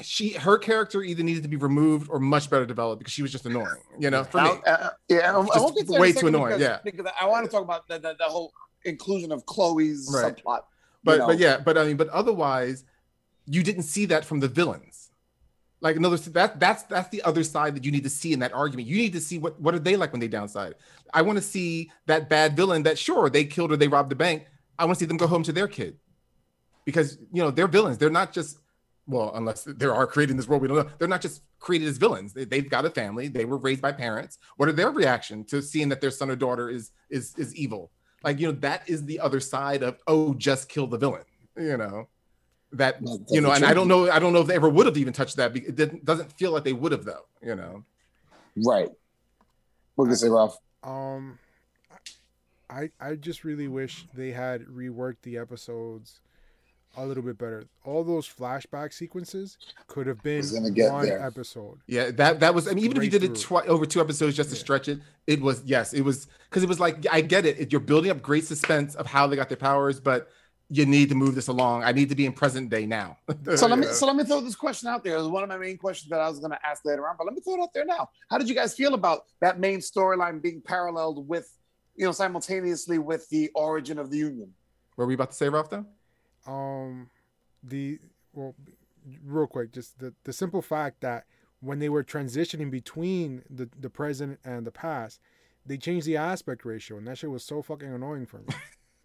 [0.00, 3.30] she her character either needed to be removed or much better developed because she was
[3.30, 6.00] just annoying you know for me Uh, uh, yeah, I- I won't get to that
[6.00, 6.78] way too annoying, because- yeah.
[6.82, 8.52] because I want to talk about the, the, the whole
[8.84, 10.34] inclusion of Chloe's Right.
[10.36, 10.60] subplot.
[11.04, 11.26] but know.
[11.26, 12.84] but yeah but i mean but otherwise
[13.46, 15.10] you didn't see that from the villains
[15.82, 18.52] like another that that's that's the other side that you need to see in that
[18.52, 20.74] argument you need to see what what are they like when they downside
[21.12, 24.16] i want to see that bad villain that sure they killed or they robbed the
[24.16, 24.46] bank
[24.78, 25.98] i want to see them go home to their kid
[26.84, 28.58] because you know they're villains they're not just
[29.06, 30.90] well unless they are creating this world we don't know.
[30.98, 32.32] They're not just created as villains.
[32.32, 33.28] They, they've got a family.
[33.28, 34.38] They were raised by parents.
[34.56, 37.90] What are their reaction to seeing that their son or daughter is is is evil?
[38.22, 41.24] Like you know that is the other side of oh just kill the villain
[41.56, 42.08] you know?
[42.72, 44.70] That Well, you know that's and i don't know i don't know if they ever
[44.70, 47.26] would have even touched that be- it didn't, doesn't feel like they would have though
[47.42, 47.84] you know?
[48.56, 48.88] Right.
[49.94, 50.58] What can you say, Ralph?
[50.82, 51.38] Um,
[52.68, 56.20] I I just really wish they had reworked the episodes
[56.96, 57.64] a little bit better.
[57.84, 60.42] All those flashback sequences could have been
[60.74, 61.24] get one there.
[61.24, 61.78] episode.
[61.86, 64.00] yeah that that was i mean even if you Straight did it twi- over two
[64.00, 64.60] episodes just to Yeah.
[64.60, 67.80] stretch it it was yes it was because it was like i get it you're
[67.80, 70.28] building up great suspense of how they got their powers but
[70.68, 73.16] you need to move this along i need to be in present day now
[73.56, 75.14] So let me You so let me throw this question out there.
[75.16, 77.16] It was one of my main questions that I was going to ask later on,
[77.18, 78.08] but let me throw it out there now.
[78.30, 81.46] How did you guys feel about that main storyline being paralleled with,
[81.96, 84.52] you know, simultaneously with the origin of the Union?
[84.96, 85.84] what were we about to say ralph though
[86.46, 87.10] Um,
[87.62, 87.98] the
[88.32, 88.54] well,
[89.24, 91.24] real quick, just the the simple fact that
[91.60, 95.20] when they were transitioning between the the present and the past,
[95.64, 98.54] they changed the aspect ratio, and that shit was so fucking annoying for me.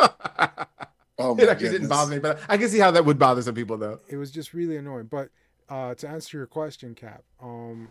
[1.21, 3.57] Oh it actually didn't bother me but i can see how that would bother some
[3.57, 5.09] people though it was just really annoying.
[5.11, 5.31] But
[5.69, 7.89] uh, to answer your question, Cap, um,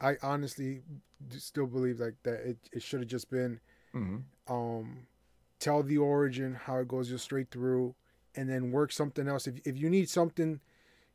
[0.00, 0.82] I honestly
[1.30, 3.60] still believe like that it, it should have just been
[3.94, 4.52] mm-hmm.
[4.52, 5.06] um,
[5.58, 7.94] tell the origin how it goes just straight through,
[8.38, 9.46] and then work something else.
[9.46, 10.60] If if you need something,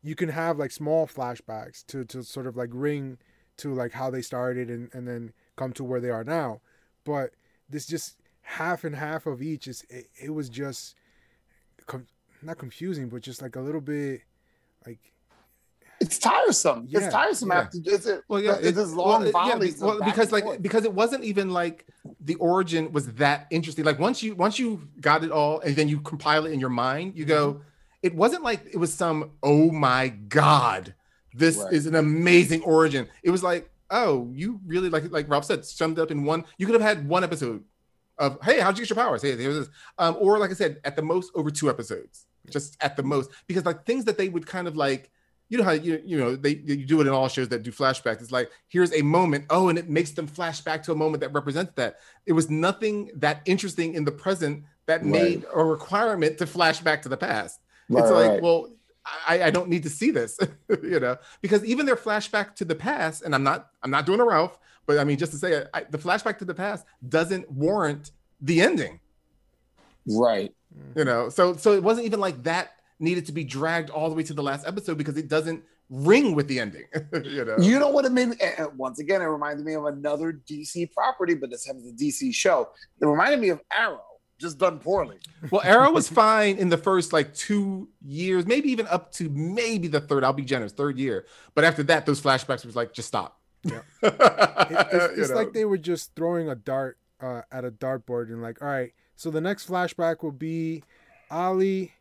[0.02, 3.18] you can have like small flashbacks to to sort of like ring
[3.58, 6.60] to like how they started and and then come to where they are now.
[7.06, 7.32] But
[7.70, 10.96] this just half and half of each is it, it was just
[11.86, 12.08] com-
[12.42, 14.22] not confusing, but just like a little bit
[14.86, 15.00] like
[16.04, 16.86] It's tiresome.
[16.90, 17.60] Yeah, it's tiresome yeah.
[17.60, 19.76] after it's it, Well, yeah, it's it- this well, long it- yeah, volleys.
[19.76, 20.62] be- of well, because like forth.
[20.62, 21.86] because it wasn't even like
[22.20, 23.86] the origin was that interesting.
[23.86, 26.70] Like once you once you got it all and then you compile it in your
[26.70, 27.54] mind, you go.
[27.54, 27.64] Mm-hmm.
[28.04, 30.94] It wasn't like it was some oh my god,
[31.34, 31.72] this Right.
[31.74, 33.08] is an amazing origin.
[33.24, 36.44] It was like oh you really like like Ralph said summed up in one.
[36.58, 37.64] You could have had one episode
[38.18, 39.22] of hey how'd you get your powers?
[39.22, 39.70] Hey here's this.
[39.98, 43.30] Um, or like I said at the most over two episodes, just at the most
[43.48, 45.10] because like things that they would kind of like
[45.54, 47.72] you know how you you know they you do it in all shows that do
[47.72, 48.22] flashbacks.
[48.22, 51.22] It's like here's a moment, oh, and it makes them flash back to a moment
[51.22, 52.00] that represents that.
[52.26, 55.12] It was nothing that interesting in the present that Right.
[55.12, 57.60] made a requirement to flash back to the past.
[57.88, 58.42] Right, it's like, right.
[58.42, 58.70] well,
[59.28, 60.40] I, I don't need to see this,
[60.82, 64.22] you know, because even their flashback to the past, and I'm not I'm not doing
[64.22, 67.50] a Ralph, but I mean just to say I, the flashback to the past doesn't
[67.52, 68.10] warrant
[68.42, 69.00] the ending
[70.08, 70.52] right.
[70.96, 74.16] you know so so it wasn't even like that needed to be dragged all the
[74.16, 76.86] way to the last episode because it doesn't ring with the ending
[77.24, 78.36] you know You know what it made me?
[78.42, 82.02] and- and Once again, it reminded me of another DC property, but this happens it's
[82.02, 82.70] a DC show.
[83.02, 84.02] It reminded me of Arrow,
[84.40, 85.18] just done poorly.
[85.52, 89.88] well arrow was fine in the first like two years maybe even up to maybe
[89.88, 91.26] the third i'll be generous third year
[91.56, 93.82] but after that those flashbacks was like just stop Yeah.
[94.02, 98.28] yeah it, it's, it's like they were just throwing a dart uh, at a dartboard
[98.34, 100.84] and like, all right, so the next flashback will be
[101.32, 101.94] Ollie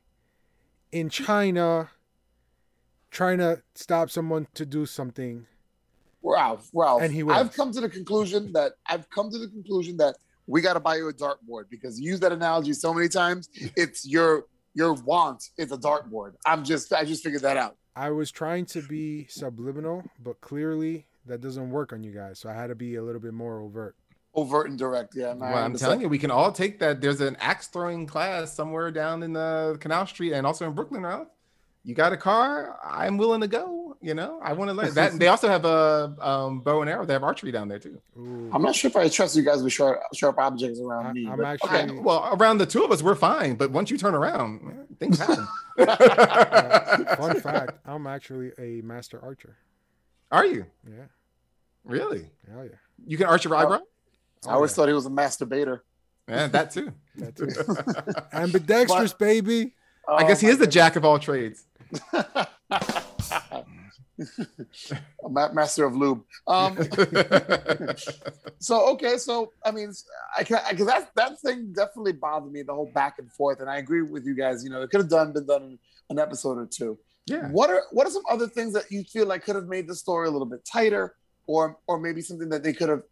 [0.93, 1.91] in China
[3.11, 5.47] trying to stop someone to do something.
[6.23, 9.97] Ralph, Ralph, And he I've come to the conclusion that I've come to the conclusion
[9.97, 13.09] that we got to buy you a dartboard because you use that analogy so many
[13.09, 13.49] times.
[13.77, 15.51] It's your your want.
[15.59, 16.35] It's a dartboard.
[16.47, 17.77] I'm just I just figured that out.
[17.97, 22.39] I was trying to be subliminal, but clearly that doesn't work on you guys.
[22.39, 23.97] So I had to be a little bit more overt.
[24.35, 25.15] Overt and direct.
[25.15, 28.55] Yeah, well, i'm telling you we can all take that there's an axe throwing class
[28.55, 31.29] somewhere down in the canal street and also in brooklyn Ralph.
[31.85, 35.17] you got a car i'm willing to go You know, I want to learn that.
[35.21, 37.05] They also have a um, bow and arrow.
[37.07, 38.01] They have archery down there too.
[38.19, 38.51] Ooh.
[38.53, 41.29] I'm not sure if I trust you guys with sharp, sharp objects around I- me.
[41.31, 42.01] I'm but- actually- okay.
[42.09, 43.55] Well, around the two of us, we're fine.
[43.55, 44.59] But once you turn around,
[44.99, 45.47] things happen.
[45.79, 49.57] Uh, fun fact: I'm actually a master archer.
[50.33, 51.07] Are you Yeah,
[51.85, 52.31] really?
[52.51, 52.79] hell yeah.
[53.07, 53.83] You can arch your eyebrow.
[54.47, 54.77] I always yeah.
[54.77, 55.81] thought he was a masturbator.
[56.29, 56.93] Yeah, that too.
[57.17, 57.49] That too.
[58.33, 59.75] Ambidextrous, baby.
[60.09, 61.65] I guess he Oh, is the jack of all trades.
[65.25, 66.23] a master of lube.
[66.47, 66.77] Um,
[68.59, 69.93] so okay, so I mean,
[70.37, 73.69] I can because that that thing definitely bothered me the whole back and forth, and
[73.71, 74.63] I agree with you guys.
[74.65, 75.79] You know, it could have done been done in
[76.11, 76.99] an episode or two.
[77.27, 77.49] yeah.
[77.51, 79.95] What are what are some other things that you feel like could have made the
[79.95, 81.15] story a little bit tighter,
[81.47, 83.03] or or maybe something that they could have,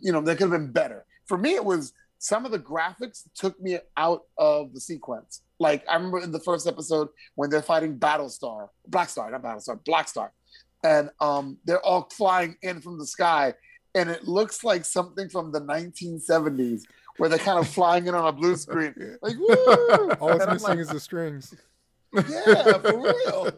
[0.00, 1.04] you know, that could have been better?
[1.26, 5.42] For me, it was some of the graphics took me out of the sequence.
[5.58, 9.82] Like I remember in the first episode when they're fighting Battlestar, Black Star, not Battlestar,
[9.84, 10.32] Black Star,
[10.84, 13.54] and um, they're all flying in from the sky,
[13.94, 16.82] and it looks like something from the 1970s
[17.16, 20.10] where they're kind of flying in on a blue screen, like woo!
[20.20, 21.54] All it's missing like, is the strings.
[22.12, 23.50] yeah, for real.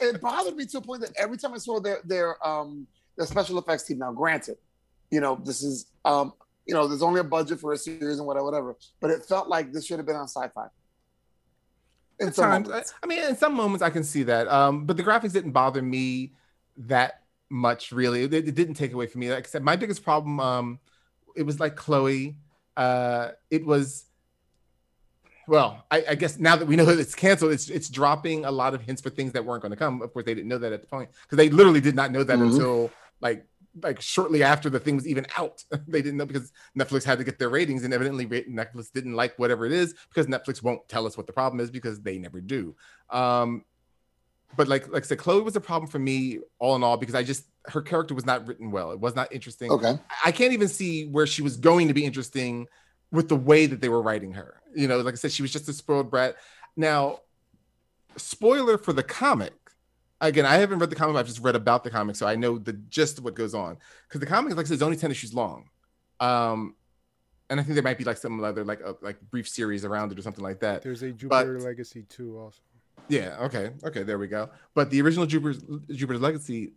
[0.00, 3.26] it bothered me to a point that every time I saw their their um their
[3.26, 3.98] special effects team.
[3.98, 4.56] Now, granted,
[5.10, 6.32] you know this is um
[6.66, 8.76] you know there's only a budget for a series and whatever, whatever.
[9.00, 10.66] But it felt like this should have been on sci-fi.
[12.20, 12.94] In At some times, I, moments.
[13.02, 14.48] I mean, in some moments I can see that.
[14.48, 16.32] Um, but the graphics didn't bother me
[16.76, 18.22] that much, really.
[18.24, 19.30] It, it didn't take away from me.
[19.30, 20.78] Like I said, my biggest problem, um,
[21.36, 22.36] it was like Chloe.
[22.76, 24.04] Uh, it was,
[25.46, 28.50] well, I, I guess now that we know that it's canceled, it's it's dropping a
[28.50, 30.00] lot of hints for things that weren't going to come.
[30.00, 32.24] Of course, they didn't know that at the point because they literally did not know
[32.24, 32.52] that Mhm.
[32.52, 32.90] until
[33.20, 33.44] like
[33.82, 35.64] like shortly after the thing was even out.
[35.88, 39.38] they didn't know because Netflix had to get their ratings, and evidently Netflix didn't like
[39.38, 42.40] whatever it is because Netflix won't tell us what the problem is because they never
[42.40, 42.74] do.
[43.10, 43.64] Um,
[44.56, 47.14] but like like I said, Chloe was a problem for me all in all because
[47.14, 48.92] I just her character was not written well.
[48.92, 49.70] It was not interesting.
[49.70, 49.98] Okay.
[50.24, 52.66] I can't even see where she was going to be interesting
[53.10, 54.60] with the way that they were writing her.
[54.74, 56.36] You know, like I said, she was just a spoiled brat.
[56.76, 57.20] Now,
[58.16, 59.54] spoiler for the comic.
[60.20, 62.56] Again, I haven't read the comic, I've just read about the comic, so I know
[62.58, 63.76] the gist of what goes on.
[64.08, 65.68] Because the comic, like I said, is only 10 issues long.
[66.20, 66.76] Um,
[67.50, 70.12] and I think there might be like some other like a like brief series around
[70.12, 70.82] it or something like that.
[70.82, 72.60] There's a Jupiter But- Legacy too, also.
[73.08, 73.36] Yeah.
[73.42, 73.70] Okay.
[73.84, 74.02] Okay.
[74.02, 74.48] There we go.
[74.74, 76.72] But the original Jupiter's Jupiter's Legacy,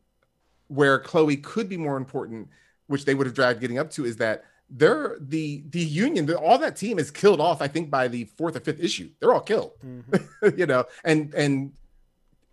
[0.67, 2.49] where Chloe could be more important,
[2.87, 6.25] which they would have dragged getting up to, is that they're the the Union.
[6.25, 7.61] The, all that team is killed off.
[7.61, 9.71] I think by the fourth or fifth issue, they're all killed.
[9.85, 10.57] Mhm.
[10.57, 11.71] you know, and and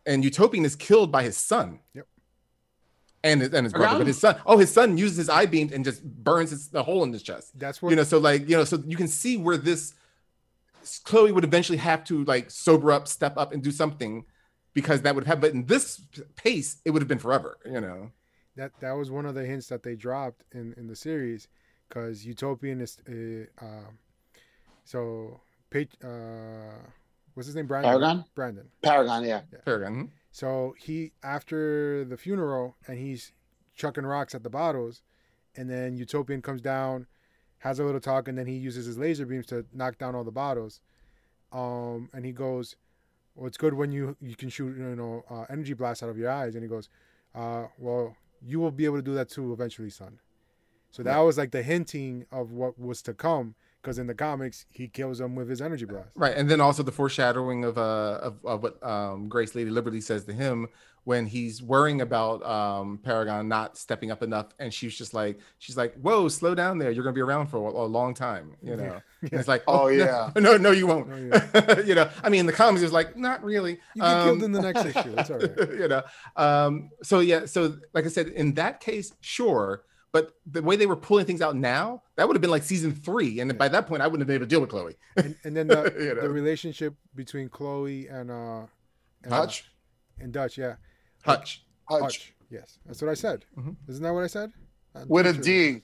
[0.06, 1.80] and Utopian is killed by his son.
[1.94, 2.06] Yep.
[3.22, 4.36] And his, and his brother, Around- but his son.
[4.44, 7.22] Oh, his son uses his eye beam and just burns his, the hole in his
[7.22, 9.94] chest That's what you know so like you know so you can see where this
[11.04, 14.26] chloe would eventually have to like sober up step up and do something
[14.74, 16.02] because that would have but in this
[16.36, 18.10] pace it would have been forever you know
[18.56, 21.48] that that was one of the hints that they dropped in in the series
[21.88, 23.98] because utopian is uh, um
[24.84, 25.40] so
[25.70, 26.76] Pat- uh
[27.35, 27.66] what's his name?
[27.66, 28.25] Brandon Paragon?
[28.35, 28.68] brandon.
[28.83, 29.42] Paragon, yeah.
[29.64, 29.94] paragon.
[29.94, 30.11] Mhm.
[30.31, 33.33] so he after the funeral and he's
[33.75, 35.03] chucking rocks at the bottles
[35.57, 37.07] and then utopian comes down
[37.59, 40.25] has a little talk and then he uses his laser beams to knock down all
[40.25, 40.81] the bottles.
[41.53, 42.77] Um and he goes
[43.35, 46.18] well it's good when you you can shoot you know uh, energy blasts out of
[46.18, 46.55] your eyes.
[46.55, 46.88] And he goes
[47.35, 50.18] uh well you will be able to do that too eventually son.
[50.90, 54.64] So that was like the hinting of what was to come because in the comics
[54.70, 56.09] he kills him with his energy blast.
[56.14, 60.01] Right and then also the foreshadowing of uh of, of what um grace lady liberty
[60.01, 60.68] says to him
[61.05, 65.77] when he's worrying about um paragon not stepping up enough and she's just like she's
[65.77, 66.90] like whoa slow down there.
[66.90, 69.01] You're gonna be around for a, a long time you know?
[69.23, 70.31] And it's like Oh, no, yeah.
[70.37, 71.11] no no you won't.
[71.12, 71.81] Oh, yeah.
[71.81, 73.79] you know i mean in the comics it was like not really.
[73.94, 75.14] You get killed Um, in the next issue.
[75.18, 75.70] It's all right.
[75.81, 76.03] You know
[76.37, 79.83] um so yeah so like i said in that case sure
[80.14, 82.92] but the way they were pulling things out now that would have been like season
[82.94, 85.37] three and by that point i wouldn't have been able to deal with chloe and,
[85.44, 86.22] and then the, You know.
[86.22, 88.62] the relationship between Chloe and uh
[89.24, 89.57] and, uh, Hutch?
[90.20, 90.77] and Dutch, yeah.
[91.24, 92.03] hutch Hutch.
[92.03, 92.35] Hutch.
[92.50, 92.79] Yes.
[92.87, 93.44] That's what I said.
[93.59, 93.74] Mhm.
[93.88, 94.53] Isn't that what I said?
[94.94, 95.42] I'm With a sure.
[95.42, 95.83] D.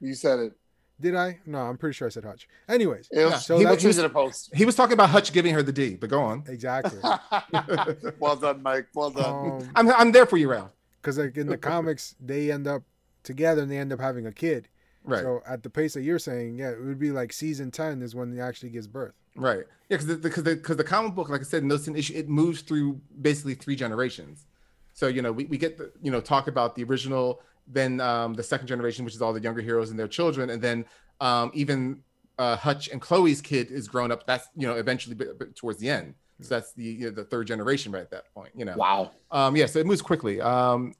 [0.00, 0.52] You said it.
[1.00, 1.38] Did I?
[1.46, 2.46] No, I'm pretty sure I said Hutch.
[2.68, 4.50] Anyways, It was, So he that- was choosing a post.
[4.54, 7.00] he was talking about hutch giving her the d but go on exactly.
[8.18, 8.88] well done, Mike.
[8.94, 9.34] Well done.
[9.62, 12.82] Um i'm, I'm there for you ralph because like in the comics they end up
[13.22, 14.68] together and they end up having a kid.
[15.04, 18.02] right So at the pace that you're saying, yeah, it would be like season ten
[18.02, 19.14] is when he actually gives birth.
[19.36, 19.64] Right.
[19.88, 22.14] Yeah, because because the, because the, comic book, like I said, in those 10 issue,
[22.16, 24.46] it moves through basically three generations.
[24.92, 28.34] So you know, we, we get the you know talk about the original, then um,
[28.34, 30.84] the second generation, which is all the younger heroes and their children, and then
[31.20, 32.02] um, even
[32.38, 34.26] uh, Hutch and Chloe's kid is grown up.
[34.26, 36.14] That's you know eventually b- b- towards the end.
[36.42, 38.52] So that's the you know, the third generation right at that point.
[38.56, 38.76] You know.
[38.76, 39.12] Wow.
[39.30, 40.40] Um, yeah, so it moves quickly.
[40.40, 40.94] Um,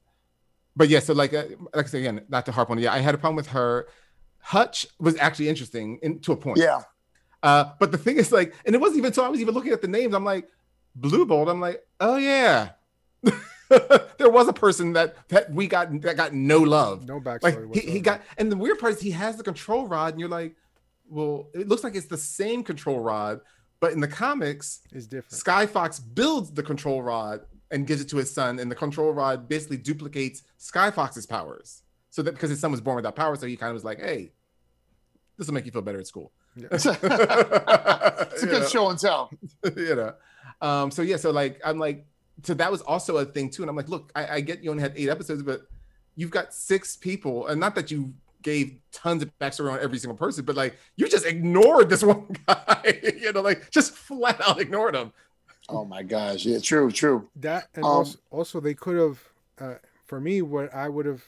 [0.76, 1.44] but yeah, so like uh,
[1.74, 2.82] like I said again, not to harp on it.
[2.82, 3.88] Yeah, I had a problem with her.
[4.38, 6.58] Hutch was actually interesting in, to a point.
[6.58, 6.82] Yeah.
[7.42, 9.72] Uh, but the thing is, like, and it wasn't even so I was even looking
[9.72, 10.48] at the names, I'm like,
[10.94, 11.48] Blue Bolt.
[11.48, 12.70] I'm like, oh yeah,
[13.68, 17.06] there was a person that that we got that got no love.
[17.06, 17.68] No backstory.
[17.68, 20.20] Like he, he got, and the weird part is he has the control rod, and
[20.20, 20.54] you're like,
[21.08, 23.40] well, it looks like it's the same control rod,
[23.80, 25.32] but in the comics, is different.
[25.32, 27.40] Sky Fox builds the control rod
[27.70, 31.82] and gives it to his son, and the control rod basically duplicates Sky Fox's powers.
[32.10, 34.00] So that because his son was born without power, so he kind of was like,
[34.00, 34.32] "Hey,
[35.38, 38.68] this will make you feel better at school." it's a You good know?
[38.68, 39.30] show and tell.
[39.76, 40.14] you know.
[40.60, 42.04] Um, so yeah, so like I'm like,
[42.42, 43.62] so that was also a thing too.
[43.62, 45.62] And I'm like, look, I, I get you only had eight episodes, but
[46.16, 48.12] you've got six people, and not that you
[48.42, 52.26] gave tons of backstory on every single person, but like you just ignored this one
[52.46, 55.12] guy, you know, like just flat out ignored him.
[55.70, 56.44] Oh my gosh.
[56.44, 57.28] Yeah, true, true.
[57.36, 61.22] That and Um, also, also they could have, uh, for me, what I would have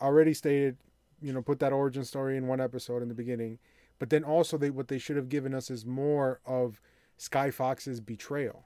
[0.00, 0.76] already stated,
[1.20, 3.58] you know, put that origin story in one episode in the beginning,
[3.98, 6.80] but then also they what they should have given us is more of
[7.16, 8.64] Sky Fox's betrayal.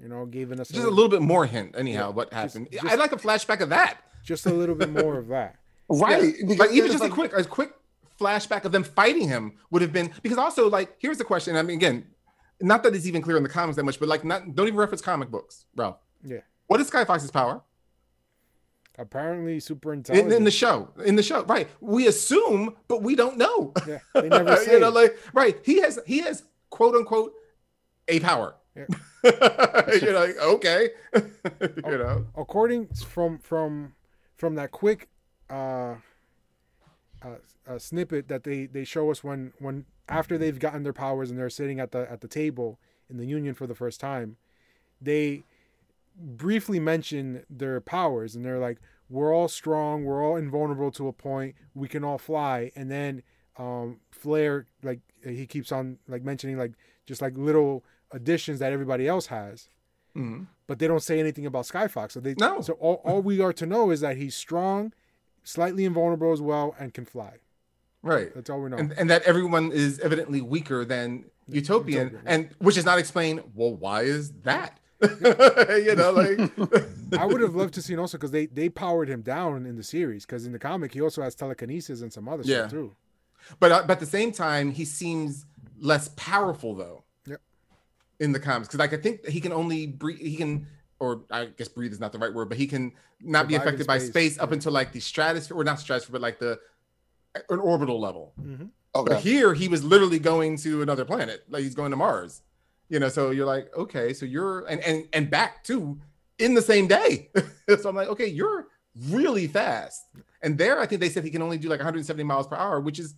[0.00, 2.68] You know, giving us Just a little bit more hint, anyhow, Yeah, what happened.
[2.70, 3.98] just- I'd like a flashback of that.
[4.22, 5.56] just a little bit more of that.
[5.90, 6.34] Right.
[6.38, 7.72] because like even just like- a quick a quick
[8.20, 11.62] flashback of them fighting him would have been because also like here's the question i
[11.62, 12.04] mean again
[12.60, 14.78] not that it's even clear in the comics that much but like not don't even
[14.78, 15.96] reference comic books bro.
[16.24, 16.40] Yeah.
[16.66, 17.62] what is sky fox's power
[19.00, 20.32] Apparently, super in, intelligent.
[20.32, 24.28] in the show in the show right we assume but we don't know yeah, they
[24.28, 24.72] never say.
[24.72, 27.32] you know like right he has he has quote unquote
[28.08, 28.86] a power Yeah.
[30.02, 30.90] you're like okay
[31.60, 33.94] you know according from from
[34.36, 35.08] from that quick
[35.48, 35.94] uh,
[37.22, 37.36] uh,
[37.68, 41.38] uh, snippet that they they show us when when after they've gotten their powers and
[41.38, 42.78] they're sitting at the at the table
[43.10, 44.36] in the union for the first time
[45.00, 45.42] they
[46.16, 48.78] briefly mention their powers and they're like
[49.08, 53.22] we're all strong we're all invulnerable to a point we can all fly and then
[53.56, 56.72] um Flare like he keeps on like mentioning like
[57.06, 59.68] just like little additions that everybody else has
[60.16, 60.46] Mhm.
[60.66, 62.12] but they don't say anything about Skyfox.
[62.12, 62.60] So they No.
[62.60, 64.92] So all, all we are to know is that he's strong,
[65.44, 67.36] slightly invulnerable as well, and can fly.
[68.08, 68.76] Right That's all we know.
[68.78, 73.42] and, and that everyone is evidently weaker than Utopian, Utopian, and which is not explained.
[73.54, 74.78] Well, why is that?
[75.00, 76.38] you know, like
[77.18, 79.82] I would have loved to see also because they they powered him down in the
[79.84, 82.60] series because in the comic he also has telekinesis and some other Yeah.
[82.68, 82.96] stuff too.
[83.60, 85.46] but uh, but at the same time, he seems
[85.80, 87.04] less powerful though.
[87.26, 87.40] Yep.
[88.20, 90.18] In the comics, because like I think he can only breathe.
[90.18, 90.66] He can,
[90.98, 92.92] or I guess breathe is not the right word, but he can
[93.22, 94.54] not be Survive in affected by space, space up yeah.
[94.54, 96.58] until like the stratosphere, or not stratosphere, but like the
[97.50, 98.32] an orbital level.
[98.36, 102.42] hmm But here he was literally going to another planet, like he's going to Mars.
[102.88, 105.98] You know, so you're like, okay, so you're and and and back too
[106.38, 107.30] in the same day.
[107.80, 108.66] so I'm like, okay, you're
[109.08, 110.04] really fast.
[110.42, 112.80] And there, I think they said he can only do like 170 miles per hour,
[112.80, 113.14] which is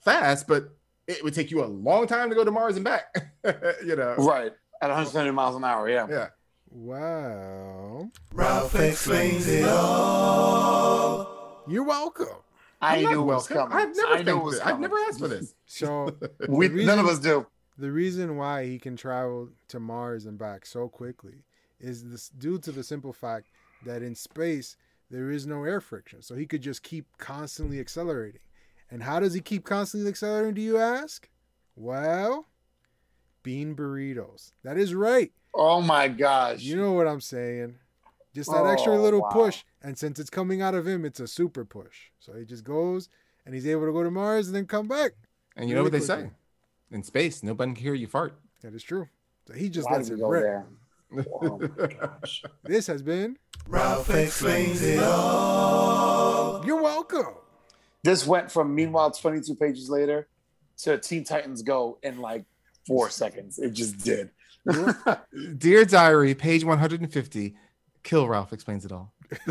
[0.00, 0.68] fast, but
[1.06, 3.04] it would take you a long time to go to Mars and back.
[3.84, 4.52] you know, Right.
[4.82, 5.88] At 170 miles an hour.
[5.88, 6.06] Yeah.
[6.10, 6.28] yeah.
[6.70, 11.64] Well, Ralph explains it all.
[11.68, 12.26] you're welcome.
[12.86, 13.70] I I'm knew not it was welcome.
[13.70, 13.78] coming.
[13.88, 14.66] I've never I knew it thanked.
[14.66, 15.54] I've never asked for this.
[15.66, 16.16] So
[16.48, 17.46] We, the none of us do.
[17.78, 21.44] the reason why he can travel to Mars and back so quickly
[21.80, 23.48] is this due to the simple fact
[23.84, 24.76] that in space
[25.10, 26.22] there is no air friction.
[26.22, 28.40] So he could just keep constantly accelerating.
[28.90, 31.28] And how does he keep constantly accelerating, do you ask?
[31.76, 32.46] Well,
[33.42, 34.52] bean burritos.
[34.64, 35.32] That is right.
[35.54, 36.60] Oh my gosh.
[36.62, 37.76] You know what I'm saying.
[38.34, 39.28] Just that extra Oh, little wow.
[39.30, 39.64] push.
[39.86, 42.10] And since it's coming out of him, it's a super push.
[42.18, 43.08] So he just goes
[43.44, 45.12] and he's able to go to Mars and then come back.
[45.56, 46.24] And you know what they quickly.
[46.24, 46.30] say?
[46.90, 48.36] In space, nobody can hear you fart.
[48.62, 49.08] That is true.
[49.46, 50.42] So he just Why lets it we go rip.
[50.42, 50.66] there?
[51.40, 52.42] Oh my gosh.
[52.64, 56.66] This has been Ralph explains it all.
[56.66, 57.36] You're welcome.
[58.02, 60.26] This went from meanwhile 22 pages later
[60.78, 62.44] to Teen Titans Go in like
[62.88, 63.60] four seconds.
[63.60, 64.30] It just did.
[65.58, 67.54] Dear Diary, page 150.
[68.02, 69.12] Kill Ralph explains it all.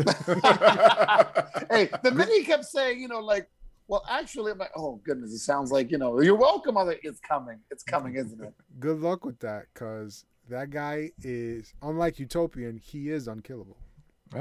[1.70, 3.48] hey, the minute he kept saying, you know, like,
[3.88, 6.76] well, actually, I'm like, oh goodness, it sounds like, you know, you're welcome.
[6.76, 7.58] I'm like, it's coming.
[7.70, 8.52] It's coming, isn't it?
[8.80, 12.78] Good luck with that, cause that guy is unlike Utopian.
[12.78, 13.76] He is unkillable.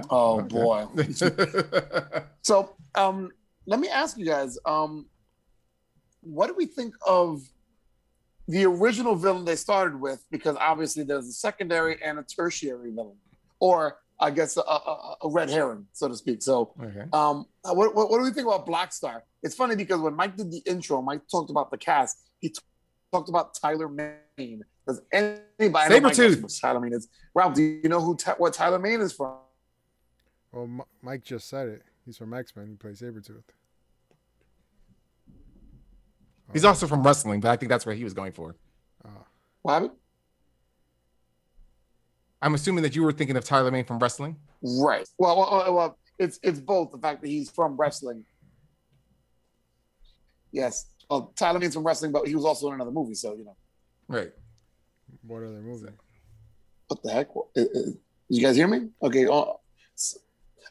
[0.10, 0.48] Oh Okay.
[0.48, 0.88] boy.
[2.42, 3.32] So, um,
[3.66, 5.08] let me ask you guys, um,
[6.22, 7.42] what do we think of
[8.48, 10.24] the original villain they started with?
[10.30, 13.18] Because obviously there's a secondary and a tertiary villain,
[13.60, 16.42] or I guess a, a, a red herring, so to speak.
[16.42, 17.04] So, okay.
[17.12, 19.24] um, what, what, what do we think about Black Star?
[19.44, 22.18] It's funny because when Mike did the intro, Mike talked about the cast.
[22.40, 22.60] He t-
[23.12, 26.42] talked about Tyler Mane Does anybody know Mike Sabretooth.
[26.42, 27.08] knows who Tyler Mane is?
[27.34, 29.36] Ralph, do you know who Ty- what Tyler Mane is from?
[30.52, 31.84] Well, M- Mike just said it.
[32.06, 32.68] He's from X Men.
[32.68, 33.44] He plays Sabretooth.
[36.54, 38.56] He's also from wrestling, but I think that's where he was going for.
[39.64, 39.92] What happened?
[42.46, 44.36] I'm assuming that you were thinking of Tyler Mane from wrestling.
[44.62, 45.08] Right.
[45.18, 48.24] Well, well, well, well, it's it's both the fact that he's from wrestling.
[50.52, 50.86] Yes.
[51.10, 53.56] Well, Tyler Mane's from wrestling, but he was also in another movie, so you know
[54.08, 54.32] Right.
[55.26, 55.90] What other movie?
[56.88, 57.30] what the heck?
[57.36, 57.98] Uh, uh, Did
[58.30, 58.90] you guys hear me?
[59.02, 59.26] Okay.
[59.26, 59.46] uh,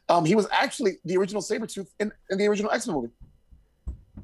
[0.09, 3.13] Um, he was actually the original Sabretooth in, in the original X Men movie.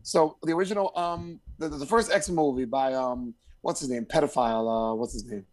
[0.04, 4.04] So the original, um, the, the first X Men movie by um, what's his name?
[4.04, 4.92] Pedophile.
[4.92, 5.44] Uh, what's his name?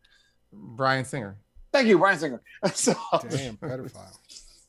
[0.54, 1.38] Bryan Singer.
[1.72, 2.42] Thank you, Bryan Singer.
[2.74, 2.94] so
[3.30, 4.18] Damn, pedophile.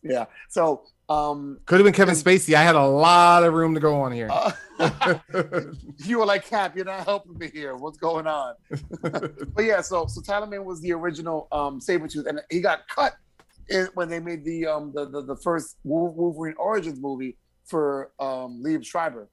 [0.02, 0.26] yeah.
[0.48, 2.54] So um, Could have been Kevin Spacey.
[2.54, 4.28] I had a lot of room to go on here.
[4.30, 4.52] uh,
[6.04, 7.76] you were like Cap, you're not helping me here.
[7.76, 8.54] What's going on?
[9.02, 13.14] but yeah, so so Tyler Mane was the original um Sabretooth, and he got cut
[13.68, 18.62] in, when they made the um the the, the first Wolverine Origins movie for um
[18.64, 19.28] Liev Schreiber.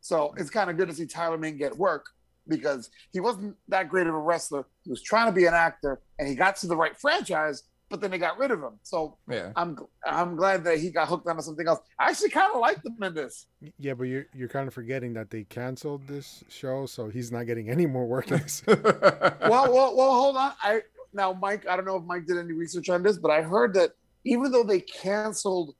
[0.00, 2.06] So it's kind of good to see Tyler Mane get work
[2.48, 4.66] because he wasn't that great of a wrestler.
[4.84, 8.00] He was trying to be an actor, and he got to the right franchise, but
[8.00, 8.78] then they got rid of him.
[8.82, 9.52] So yeah.
[9.56, 11.80] I'm I'm glad that he got hooked onto something else.
[11.98, 13.46] I actually kind of liked him in this.
[13.78, 17.46] Yeah, but you're you're kind of forgetting that they canceled this show, so he's not
[17.46, 18.30] getting any more work.
[18.30, 20.52] in well, well, well, hold on.
[20.62, 20.82] I
[21.12, 21.66] now, Mike.
[21.68, 23.92] I don't know if Mike did any research on this, but I heard that
[24.24, 25.74] even though they canceled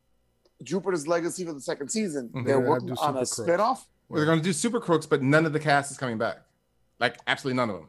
[0.62, 2.44] Jupiter's Legacy for the second season, Mhm.
[2.46, 3.60] they're They're working on a Super Crooks.
[3.60, 3.84] spinoff.
[4.08, 6.38] Well, they're going to do Super Crooks, but none of the cast is coming back.
[6.98, 7.88] Like absolutely none of them.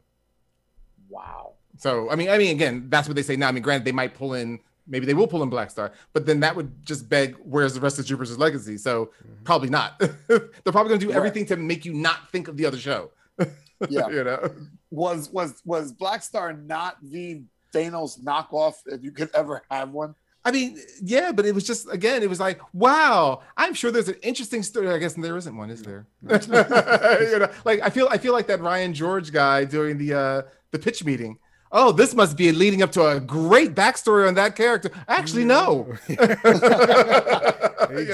[1.09, 1.53] Wow.
[1.77, 3.47] So I mean, I mean, again, that's what they say now.
[3.47, 6.25] I mean, granted, they might pull in, maybe they will pull in Black Star, but
[6.25, 8.77] then that would just beg, where's the rest of Jupiter's Legacy?
[8.77, 9.43] So mm-hmm.
[9.43, 9.99] probably not.
[10.27, 11.17] They're probably going to do Right.
[11.17, 13.11] everything to make you not think of the other show.
[13.89, 14.09] Yeah.
[14.09, 14.49] you know.
[14.89, 18.73] Was was was Black Star not the Thanos knockoff?
[18.87, 20.15] If you could ever have one.
[20.47, 24.07] I mean, yeah, but it was just again, it was like, wow, I'm sure there's
[24.07, 24.87] an interesting story.
[24.89, 26.05] I guess there isn't one, is there?
[26.21, 30.41] you know, like I feel I feel like that Ryan George guy doing the uh
[30.71, 31.37] the pitch meeting.
[31.69, 34.89] Oh, this must be leading up to a great backstory on that character.
[35.09, 35.65] Actually, no.
[36.07, 36.15] you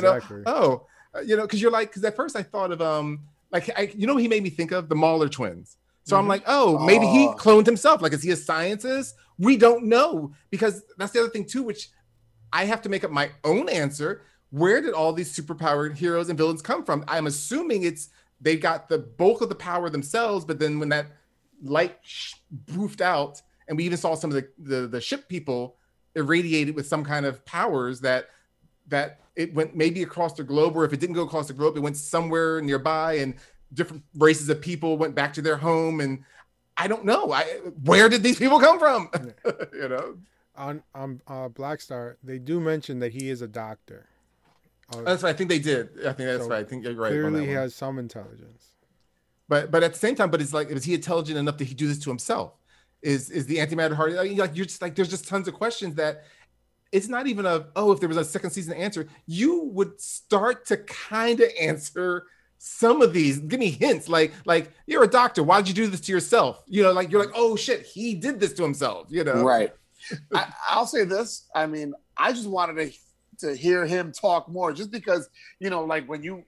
[0.02, 0.42] know, Exactly.
[0.48, 3.20] oh, uh, you know, because you're like, because at first I thought of um,
[3.52, 5.78] like I, you know, he made me think of the Mauler twins.
[6.06, 6.30] So I'm Mhm.
[6.30, 7.36] like, oh, maybe he Oh.
[7.36, 8.02] cloned himself.
[8.02, 9.16] Like, is he a scientist?
[9.38, 11.90] We don't know because that's the other thing too, which
[12.54, 14.22] I have to make up my own answer.
[14.51, 17.04] Where did all these superpowered heroes and villains come from?
[17.08, 21.08] I'm assuming it's they got the bulk of the power themselves, but then when that
[21.64, 22.36] light sh-
[22.66, 25.78] boofed out, and we even saw some of the, the the ship people
[26.16, 28.30] irradiated with some kind of powers that
[28.88, 31.76] that it went maybe across the globe, or if it didn't go across the globe,
[31.76, 33.34] it went somewhere nearby, and
[33.74, 36.24] different races of people went back to their home, and
[36.78, 37.32] I don't know.
[37.32, 37.43] I
[37.84, 39.10] where did these people come from?
[39.74, 40.18] you know,
[40.56, 44.08] on on uh, Black Star, they do mention that he is a doctor.
[44.93, 45.30] Uh, that's right.
[45.30, 45.89] I think they did.
[45.99, 46.60] I think that's So right.
[46.60, 47.12] I think you're right.
[47.12, 48.68] on that clearly, he has some intelligence.
[49.47, 51.74] but but at the same time, but it's like, is he intelligent enough that he
[51.74, 52.54] do this to himself?
[53.01, 54.16] Is is the antimatter hard?
[54.18, 56.24] I mean, like you're just like there's just tons of questions that
[56.91, 60.66] it's not even a oh if there was a second season answer, you would start
[60.68, 62.26] to kind of answer
[62.60, 63.39] some of these.
[63.39, 65.43] Give me hints, like like you're a doctor.
[65.43, 66.64] Why'd you do this to yourself?
[66.68, 69.08] You know, like you're like oh shit, he did this to himself.
[69.10, 69.74] You know, Right.
[70.34, 71.47] I, I'll say this.
[71.56, 72.97] I mean, I just wanted to
[73.39, 75.30] to hear him talk more, just because
[75.60, 76.43] you know, like when you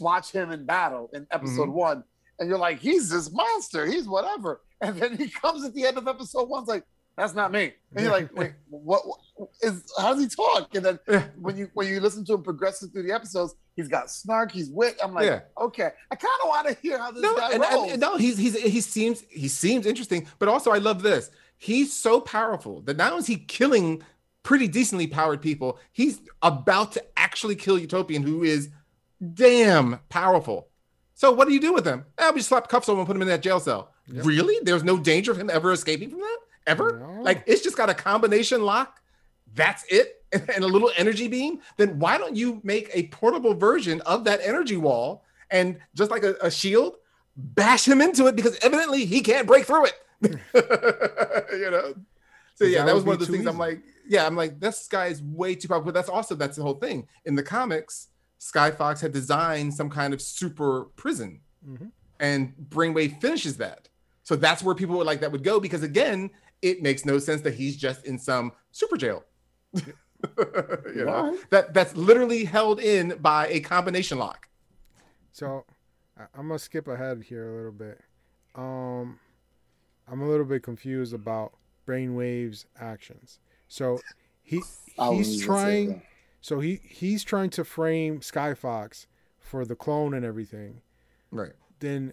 [0.00, 1.72] watch him in battle in episode mm-hmm.
[1.72, 2.04] one,
[2.38, 5.98] and you're like, he's this monster, he's whatever, and then he comes at the end
[5.98, 6.84] of episode one, like,
[7.16, 9.82] that's not me, and you're like, wait, what, what is?
[9.98, 10.72] How does he talk?
[10.74, 11.24] And then Yeah.
[11.40, 14.70] when you when you listen to him progressing through the episodes, he's got snark, he's
[14.70, 14.96] wit.
[15.02, 15.40] I'm like, Yeah.
[15.60, 17.92] okay, I kind of want to hear how this no, guy and, rolls.
[17.92, 21.30] and- no, he's he's he seems he seems interesting, but also I love this.
[21.58, 24.02] He's so powerful that not only is he killing
[24.42, 28.70] pretty decently powered people, he's about to actually kill Utopian, who is
[29.34, 30.68] damn powerful.
[31.14, 32.04] So what do you do with him?
[32.16, 33.92] Eh, we just slap cuffs on him and put him in that jail cell.
[34.06, 34.24] Yep.
[34.24, 34.56] Really?
[34.62, 36.38] There's no danger of him ever escaping from that?
[36.66, 36.98] Ever?
[36.98, 37.22] No.
[37.22, 39.00] Like it's just got a combination lock.
[39.54, 41.60] That's it, and a little energy beam.
[41.76, 46.22] Then why don't you make a portable version of that energy wall and just like
[46.22, 46.96] a, a shield,
[47.36, 49.94] bash him into it because evidently he can't break through it.
[50.22, 51.94] you know.
[52.54, 54.88] So yeah, that that was one of the things I'm like, yeah, I'm like, this
[54.88, 55.86] guy is way too powerful.
[55.86, 57.06] But that's also that's the whole thing.
[57.24, 58.08] In the comics,
[58.38, 61.92] Sky Fox had designed some kind of super prison, Mhm.
[62.18, 63.88] and Brainwave finishes that.
[64.24, 66.30] So that's where people would like that would go because again,
[66.62, 69.24] it makes no sense that he's just in some super jail.
[69.74, 74.48] you know that that's literally held in by a combination lock.
[75.32, 75.64] So
[76.34, 78.00] I'm gonna skip ahead here a little bit.
[78.54, 79.20] Um,
[80.10, 81.52] I'm a little bit confused about
[81.86, 83.38] Brainwave's actions.
[83.68, 84.00] So
[84.42, 84.62] he
[85.10, 86.02] he's trying
[86.40, 89.06] so he he's trying to frame Skyfox
[89.38, 90.82] for the clone and everything.
[91.30, 91.52] Right.
[91.80, 92.12] Then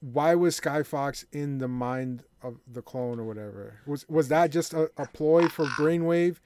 [0.00, 3.80] why was Skyfox in the mind of the clone or whatever?
[3.86, 6.38] Was was that just a, a ploy for Brainwave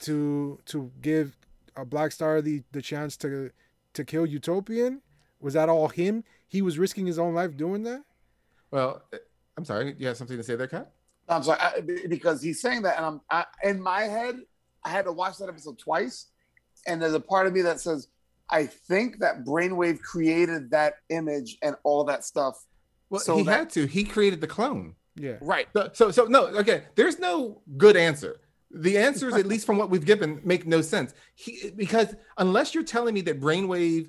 [0.00, 1.36] to to give
[1.76, 3.50] a Black Star the, the chance to
[3.92, 5.02] to kill Utopian?
[5.40, 6.24] Was that all him?
[6.46, 8.02] He was risking his own life doing that?
[8.70, 9.02] Well,
[9.56, 9.94] I'm sorry.
[9.98, 10.90] You have something to say there, Kat?
[11.28, 14.40] I'm sorry I, because he's saying that, and I'm I, in my head.
[14.84, 16.26] I had to watch that episode twice,
[16.88, 18.08] and there's a part of me that says,
[18.50, 22.64] I think that Brainwave created that image and all that stuff.
[23.08, 23.86] Well, So he that- had to.
[23.86, 24.96] He created the clone.
[25.14, 25.36] Yeah.
[25.40, 25.68] Right.
[25.76, 26.46] So, so, so no.
[26.46, 28.40] Okay, there's no good answer.
[28.72, 31.14] The answers, at least from what we've given, make no sense.
[31.36, 34.08] He because unless you're telling me that Brainwave,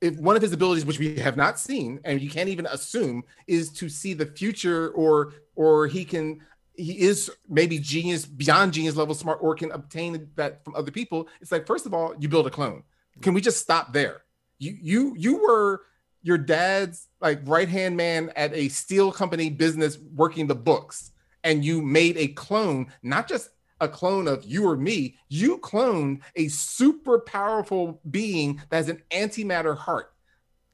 [0.00, 3.22] if one of his abilities, which we have not seen, and you can't even assume,
[3.46, 6.40] is to see the future, or or he can,
[6.74, 11.28] he is maybe genius beyond genius level smart, or can obtain that from other people.
[11.40, 12.82] It's like first of all, you build a clone.
[13.20, 14.22] Can we just stop there?
[14.58, 15.82] You you you were
[16.22, 21.12] your dad's like right hand man at a steel company business working the books
[21.44, 23.48] and you made a clone not just
[23.80, 25.16] a clone of you or me.
[25.28, 30.12] You cloned a super powerful being that has an antimatter heart.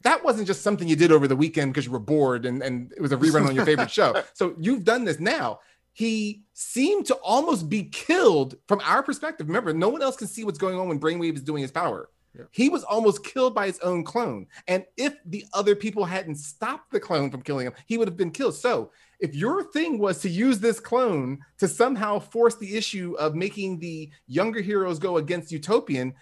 [0.03, 2.93] That wasn't just something you did over the weekend because you were bored and, and
[2.93, 4.23] it was a rerun on your favorite show.
[4.35, 5.61] So you've done this now.
[5.93, 9.47] He seemed to almost be killed from our perspective.
[9.49, 12.11] Remember no one else can see what's going on when brainwave is doing his power.
[12.51, 14.47] He was almost killed by his own clone.
[14.69, 18.17] And if the other people hadn't stopped the clone from killing him, he would have
[18.17, 18.55] been killed.
[18.55, 23.35] So, if your thing was to use this clone to somehow force the issue of
[23.35, 26.15] making the younger heroes go against Utopian,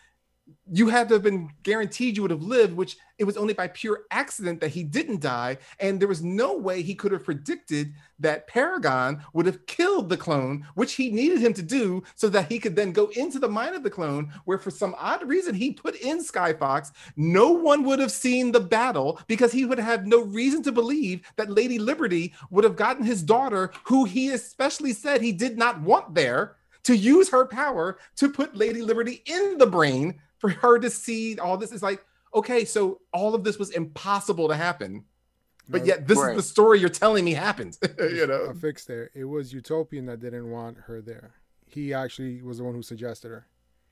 [0.70, 3.68] you had to have been guaranteed you would have lived, which it was only by
[3.68, 5.59] pure accident that he didn't die.
[5.78, 10.16] And there was no way he could have predicted that Paragon would have killed the
[10.16, 13.49] clone, which he needed him to do so that he could then go into the
[13.49, 16.92] mind of the clone, where for some odd reason he put in Skyfox.
[17.16, 21.22] No one would have seen the battle because he would have no reason to believe
[21.36, 25.80] that Lady Liberty would have gotten his daughter, who he especially said he did not
[25.80, 30.78] want there, to use her power to put Lady Liberty in the brain for her
[30.78, 31.72] to see all this.
[31.72, 35.05] Is like, okay, so all of this was impossible to happen.
[35.68, 36.36] But yet, this Right.
[36.36, 37.78] is the story you're telling me happened.
[37.99, 39.11] you know, a fix there.
[39.14, 41.32] It was Utopian that didn't want her there.
[41.66, 43.47] He actually was the one who suggested her.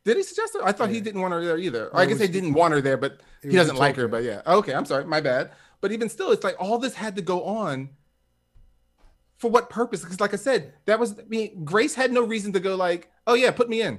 [0.05, 0.61] did he suggest it?
[0.65, 1.87] I thought he didn't want her there either.
[1.89, 4.07] Or No, I guess was- he didn't want her there, but he doesn't like her.
[4.09, 5.53] But yeah, okay, I'm sorry, my bad.
[5.81, 7.89] But even still, it's like all this had to go on.
[9.39, 10.03] For what purpose?
[10.03, 13.11] Because, like I said, that was I mean, Grace had no reason to go like,
[13.27, 13.99] "Oh yeah, put me in,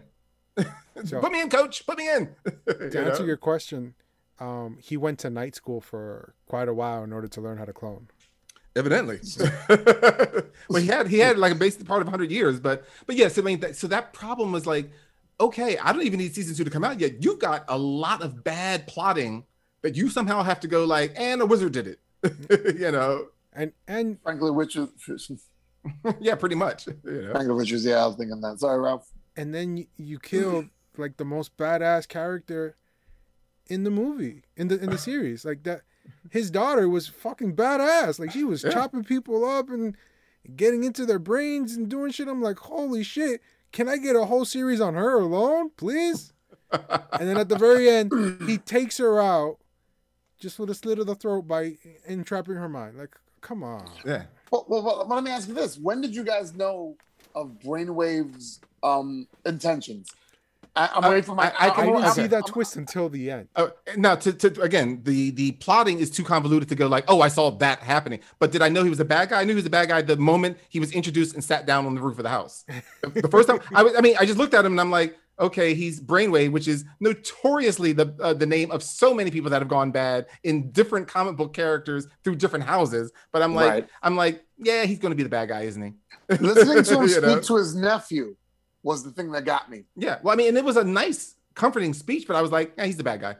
[1.05, 2.29] So- put me in, coach, put me in."
[2.67, 3.27] You To answer know?
[3.27, 3.93] your question,
[4.39, 7.65] um, he went to night school for quite a while in order to learn how
[7.65, 8.07] to clone.
[8.75, 9.19] Evidently,
[10.67, 13.37] well, he had he had like a basic part of 100 years, but but yes,
[13.37, 14.89] I mean, that, so that problem was like,
[15.39, 17.23] okay, I don't even need season two to come out yet.
[17.23, 19.45] You've got a lot of bad plotting
[19.83, 21.99] that you somehow have to go like, and a wizard did it,
[22.79, 23.27] you know?
[23.53, 24.89] And and Frankly, Richard.
[26.19, 26.87] yeah, pretty much.
[26.87, 27.31] You know?
[27.31, 27.85] Frankly, Richards.
[27.85, 28.59] Yeah, I was thinking that.
[28.59, 29.07] Sorry, Ralph.
[29.37, 30.65] and then you, you killed
[30.97, 32.75] like the most badass character
[33.67, 35.45] in the movie in the in the series.
[35.45, 35.81] Like that,
[36.29, 38.19] his daughter was fucking badass.
[38.19, 38.71] Like she was Yeah.
[38.71, 39.95] chopping people up and
[40.55, 42.27] getting into their brains and doing shit.
[42.27, 43.41] I'm like, holy shit!
[43.71, 46.33] Can I get a whole series on her alone, please?
[46.71, 48.11] and then at the very end,
[48.47, 49.57] he takes her out
[50.39, 51.77] just with a slit of the throat by
[52.07, 52.97] entrapping her mind.
[52.97, 53.87] Like, come on.
[54.05, 54.23] Yeah.
[54.51, 56.97] Well, well, well, let me ask you this: When did you guys know
[57.35, 60.11] of Brainwave's um, intentions?
[60.75, 61.43] I, I'm Uh, waiting for my.
[61.43, 63.47] I- I I can- didn't see that twist until the end.
[63.55, 67.21] Uh, now, to, to again, the the plotting is too convoluted to go like, oh,
[67.21, 68.21] I saw that happening.
[68.39, 69.41] But did I know he was a bad guy?
[69.41, 71.85] I knew he was a bad guy the moment he was introduced and sat down
[71.85, 72.65] on the roof of the house.
[73.03, 74.89] The, the first time, I was, I mean, I just looked at him and I'm
[74.89, 79.49] like, okay, he's Brainwave, which is notoriously the uh, the name of so many people
[79.51, 83.11] that have gone bad in different comic book characters through different houses.
[83.31, 83.87] But I'm like, Right.
[84.01, 85.93] I'm like, yeah, he's going to be the bad guy, isn't he?
[86.39, 87.39] Listening to him speak know?
[87.41, 88.35] to his nephew
[88.83, 89.85] was the thing that got me.
[89.95, 90.19] Yeah.
[90.21, 92.85] Well, I mean, and it was a nice, comforting speech, but I was like, yeah,
[92.85, 93.35] he's the bad guy.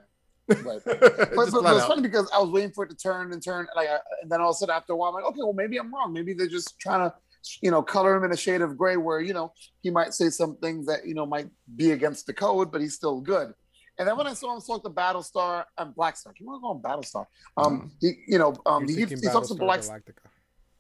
[0.48, 0.82] Right.
[0.86, 1.88] But, but, but it's out.
[1.88, 3.88] funny because I was waiting for it to turn and turn, like,
[4.22, 5.94] and then all of a sudden after a while, I'm like, okay, well maybe I'm
[5.94, 6.12] wrong.
[6.12, 7.16] Maybe they're just trying to,
[7.62, 10.30] you know, color him in a shade of gray where you know he might say
[10.30, 13.54] some things that you know might be against the code, but he's still good.
[13.98, 16.76] And then when I saw him talk to Battlestar and Blackstar, you want to call
[16.76, 17.26] him Battlestar?
[17.58, 19.82] Um, he, you know, um, You're he, he talks to Battlestar Black.
[19.82, 20.30] Galactica.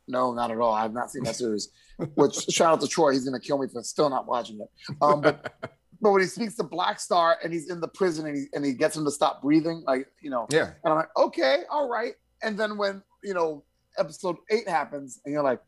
[0.07, 0.73] No, not at all.
[0.73, 1.69] I have not seen that series.
[2.15, 3.11] Which shout out to Troy.
[3.13, 4.95] He's gonna kill me for still not watching it.
[5.01, 5.53] Um, but
[6.01, 8.65] but when he speaks to Black Star and he's in the prison and he and
[8.65, 10.71] he gets him to stop breathing, like you know, yeah.
[10.83, 12.13] and I'm like, okay, all right.
[12.41, 13.63] And then when you know
[13.97, 15.61] episode eight happens, and you're like,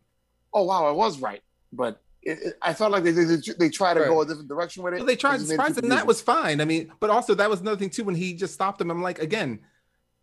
[0.54, 1.42] oh wow, I was right.
[1.72, 4.84] But it, it, I felt like they they, they try to go a different direction
[4.84, 4.98] with it.
[4.98, 6.60] Well, they tried to just made it surprise and that was fine.
[6.60, 8.92] I mean, but also that was another thing too when he just stopped him.
[8.92, 9.60] I'm like, again,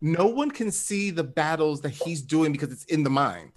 [0.01, 3.51] no one can see the battles that he's doing because it's in the mind.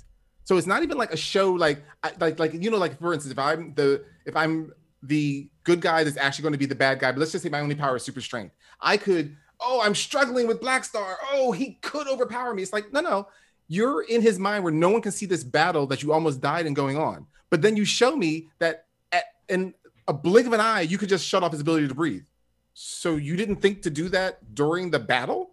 [0.46, 1.82] So it's not even like a show like
[2.20, 4.72] like like you know like for instance, if I'm the if I'm
[5.02, 7.50] the good guy that's actually going to be the bad guy, but let's just say
[7.50, 8.54] my only power is super strength.
[8.80, 11.18] I could, oh, I'm struggling with Black Star.
[11.32, 12.62] Oh, he could overpower me.
[12.62, 13.28] It's like, no, no,
[13.66, 16.66] you're in his mind where no one can see this battle that you almost died
[16.66, 17.26] in going on.
[17.50, 19.74] But then you show me that at, in
[20.06, 22.26] a blink of an eye, you could just shut off his ability to breathe.
[22.74, 25.50] So you didn't think to do that during the battle?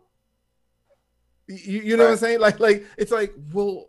[1.47, 2.39] You, you know what I'm saying?
[2.39, 3.87] Like, like it's like, well,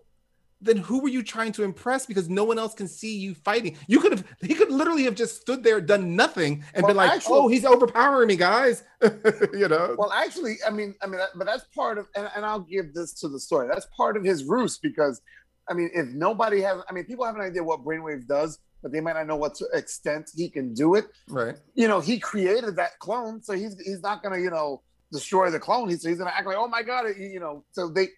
[0.61, 2.07] then who were you trying to impress?
[2.07, 3.77] Because no one else can see you fighting.
[3.87, 6.97] You could have, he could literally have just stood there, done nothing, and Well, been
[6.97, 9.95] like, actually- "Oh, he's overpowering me, guys." you know?
[9.99, 13.13] Well, actually, I mean, I mean, but that's part of, and, and I'll give this
[13.21, 13.69] to the story.
[13.69, 15.21] That's part of his ruse because,
[15.69, 18.93] I mean, if nobody has, I mean, people have an idea what Brainwave does, but
[18.93, 21.07] they might not know what to extent he can do it.
[21.29, 21.57] right.
[21.75, 24.83] You know, he created that clone, so he's he's not gonna, you know,
[25.13, 25.89] destroy the clone.
[25.89, 27.65] He's he's gonna act like, oh my god, you know.
[27.73, 28.09] So they,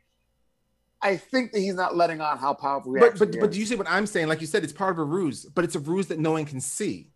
[1.06, 2.92] I think that he's not letting on how powerful.
[2.94, 4.26] He But but but do you see what I'm saying?
[4.26, 6.44] Like you said, it's part of a ruse, but it's a ruse that no one
[6.44, 7.10] can see.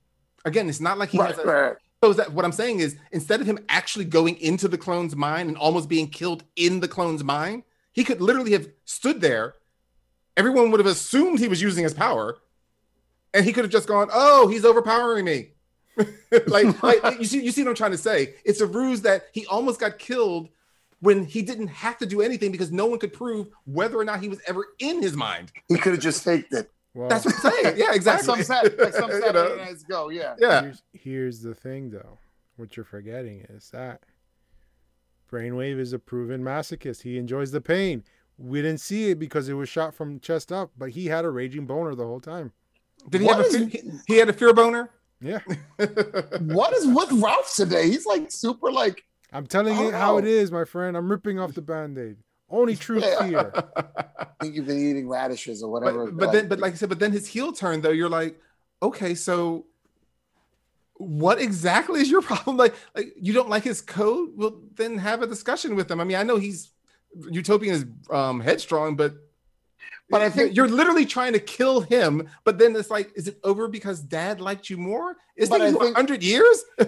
[0.45, 1.77] Again, it's not like he right, has a, right.
[2.03, 5.17] So is that what I'm saying is instead of him actually going into the clone's
[5.17, 9.55] mind and almost being killed in the clone's mind, he could literally have stood there.
[10.37, 12.39] Everyone would have assumed he was using his power,
[13.35, 15.49] and he could have just gone, "Oh, he's overpowering me."
[16.47, 18.35] like, like you see, you see what I'm trying to say?
[18.45, 20.49] It's a ruse that he almost got killed
[21.01, 24.21] when he didn't have to do anything because no one could prove whether or not
[24.21, 25.51] he was ever in his mind.
[25.69, 26.71] He could have just faked it.
[26.95, 27.75] Well, That's what I'm saying.
[27.79, 28.25] Yeah, exactly.
[28.27, 29.65] some Sat- like some You Saturday know?
[29.65, 30.35] Nights Go, yeah.
[30.39, 30.63] Yeah.
[30.63, 32.19] here's, here's the thing, though.
[32.57, 34.03] What you're forgetting is that
[35.33, 37.03] Brainwave is a proven masochist.
[37.03, 38.05] He enjoys the pain.
[38.37, 41.31] We didn't see it because it was shot from chest up, but he had a
[41.31, 42.53] raging boner the whole time.
[43.09, 44.91] Did he What have a fear, he, he had a fear boner?
[45.23, 45.41] Yeah,
[46.41, 47.89] What is with Ralph today?
[47.89, 50.59] He's like super like I'm telling Oh, you how it no.
[50.59, 50.97] my friend.
[50.97, 52.17] I'm ripping off the band-aid.
[52.49, 53.29] Only true Yeah.
[53.29, 53.53] fear.
[54.19, 56.07] I think you've been eating radishes or whatever.
[56.07, 58.41] but, but then but like I said, but then his heel turn though, you're like,
[58.83, 59.67] okay, so
[60.95, 62.57] what exactly is your problem?
[62.57, 64.31] Like, like you don't like his code?
[64.37, 66.01] Well, then have a discussion with him.
[66.01, 66.73] I mean, I know he's
[67.31, 69.15] utopian is um headstrong, but
[70.11, 72.29] But I think- you're literally trying to kill him.
[72.45, 75.17] But then it's like, is it over because dad liked you more?
[75.37, 76.65] Is But I it think- hundred years?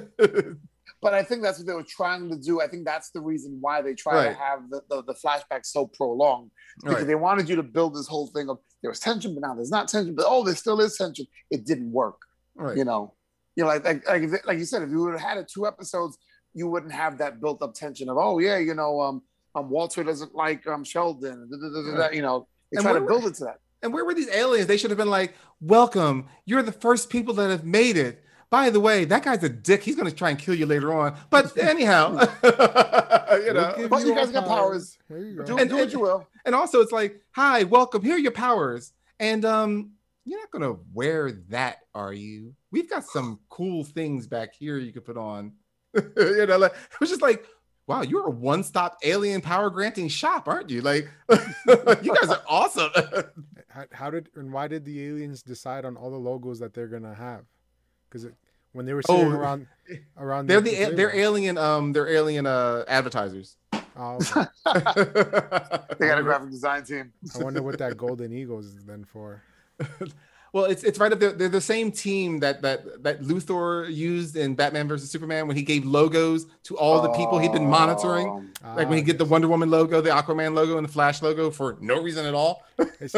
[1.03, 2.61] but I think that's what they were trying to do.
[2.61, 4.28] I think that's the reason why they try Right.
[4.28, 6.50] to have the, the, the flashback so prolonged
[6.80, 7.07] because Right.
[7.07, 9.70] they wanted you to build this whole thing of there was tension, but now there's
[9.70, 10.14] not tension.
[10.14, 11.26] But oh, there still is tension.
[11.50, 12.20] It didn't work.
[12.55, 12.76] Right.
[12.76, 13.14] You know,
[13.57, 15.50] you know, like like like, if like you said, if you would have had it
[15.53, 16.16] two episodes,
[16.55, 19.22] you wouldn't have that built up tension of oh yeah, you know, um,
[19.55, 21.48] um Walter doesn't like um Sheldon.
[21.50, 22.14] da, da, da, da, da, Right.
[22.14, 23.59] You know, they And try to build it to that.
[23.82, 24.68] And where were these aliens?
[24.68, 28.22] They should have been like, "Welcome, you're the first people that have made it."
[28.53, 29.82] By the way, that guy's a dick.
[29.82, 31.16] He's going to try and kill you later on.
[31.30, 32.11] But anyhow,
[32.44, 32.53] you
[33.55, 34.98] We'll But you all guys got powers.
[35.09, 35.44] There you go.
[35.44, 36.28] Do, And- do what and- you will.
[36.44, 38.03] And also, it's like, "Hi, welcome.
[38.03, 39.92] Here are your powers." And um,
[40.26, 42.55] you're not going to wear that, are you?
[42.70, 45.53] We've got some cool things back here you could put on.
[45.94, 47.46] you know, like it was just like,
[47.86, 50.82] wow, you're a one-stop alien power granting shop, aren't you?
[50.82, 52.90] Like, you guys are awesome.
[53.70, 56.88] how, how did and why did the aliens decide on all the logos that they're
[56.88, 57.44] gonna have?
[58.11, 58.26] Because
[58.72, 59.66] when they were sitting Oh, around
[60.16, 63.56] around they're the table- they're alien um they're alien uh advertisers.
[63.94, 64.46] Oh, okay.
[65.98, 67.12] They got a graphic design team.
[67.34, 69.42] I wonder what that golden Eagles is then for.
[70.54, 71.32] well, it's it's right up there.
[71.32, 75.62] They're the same team that that that Luthor used in Batman versus Superman when he
[75.62, 78.28] gave logos to all the people he'd been monitoring.
[78.28, 80.92] Um, Like when he Ah, get the Wonder Woman logo, the Aquaman logo, and the
[80.92, 82.64] Flash logo for no reason at all.
[82.98, 83.08] he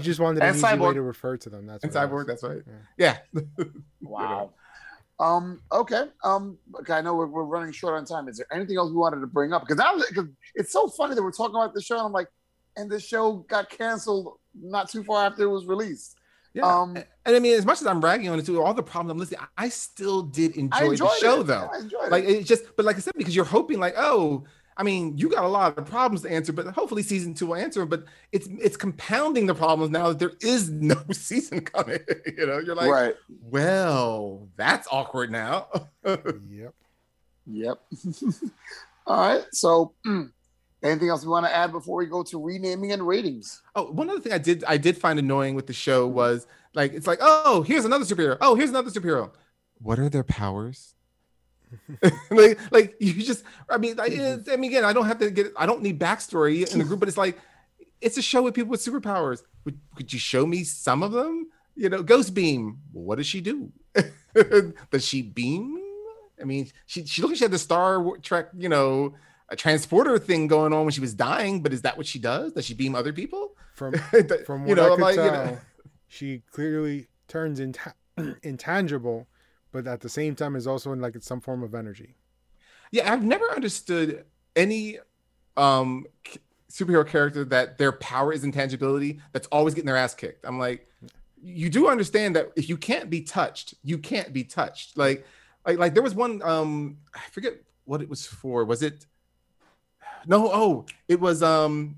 [0.00, 1.66] just wanted an And easy way to refer to them.
[1.66, 2.62] That's and Cyborg, that's right.
[2.96, 3.18] Yeah.
[3.34, 3.42] Yeah.
[4.02, 4.52] Wow.
[5.20, 5.60] Um.
[5.70, 6.06] Okay.
[6.24, 6.58] Um.
[6.80, 6.94] Okay.
[6.94, 8.26] I know we're, we're running short on time.
[8.26, 9.62] Is there anything else we wanted to bring up?
[9.62, 12.28] Because now, because it's so funny that we're talking about the show, and I'm like,
[12.76, 16.16] and the show got canceled not too far after it was released.
[16.54, 16.64] Yeah.
[16.64, 19.12] Um, and I mean, as much as I'm ragging on it too, all the problems
[19.12, 21.44] I'm listening, I still did enjoy the show it.
[21.44, 21.68] though.
[21.72, 22.30] I enjoyed like it.
[22.30, 24.44] it's just but like i said because you're hoping like oh
[24.80, 27.54] i mean you got a lot of problems to answer but hopefully season two will
[27.56, 31.98] answer 'em, but it's it's compounding the problems now that there is no season coming
[32.38, 33.14] you know you're like right.
[33.42, 35.66] well that's awkward now
[36.04, 36.74] Yep.
[37.46, 37.78] Yep.
[39.06, 39.44] All right.
[39.52, 40.30] So, mm,
[40.82, 43.60] anything else we want to add before we go to renaming and ratings?
[43.76, 46.92] oh one other thing i did i did find annoying with the show was like
[46.92, 49.30] it's like oh here's another superhero oh here's another superhero
[49.82, 50.94] what are their powers
[52.30, 55.30] like, like you just i mean I, eh, I mean again i don't have to
[55.30, 57.38] get i don't need backstory in the group but it's like
[58.00, 59.42] it's a show with people with superpowers.
[59.64, 61.48] Would, could you show me some of them?
[61.74, 62.78] You know, Ghost Beam.
[62.92, 63.72] What does she do?
[64.90, 65.78] does she beam?
[66.40, 69.14] I mean, she she looked like she had the Star Trek, you know,
[69.48, 71.62] a transporter thing going on when she was dying.
[71.62, 72.52] But is that what she does?
[72.52, 73.52] Does she beam other people?
[73.74, 73.94] From
[74.46, 75.58] from you know, I could like, you know.
[76.08, 77.94] she clearly turns inta-
[78.42, 79.26] intangible,
[79.72, 82.16] but at the same time is also in like some form of energy.
[82.92, 84.24] Yeah, I've never understood
[84.56, 84.98] any
[85.56, 86.06] um
[86.70, 90.46] superhero character that their power is intangibility that's always getting their ass kicked.
[90.46, 90.88] I'm like,
[91.42, 94.96] you do understand that if you can't be touched, you can't be touched.
[94.96, 95.26] Like,
[95.66, 97.54] like, like there was one um I forget
[97.84, 98.64] what it was for.
[98.64, 99.06] Was it
[100.26, 101.96] no, oh, it was um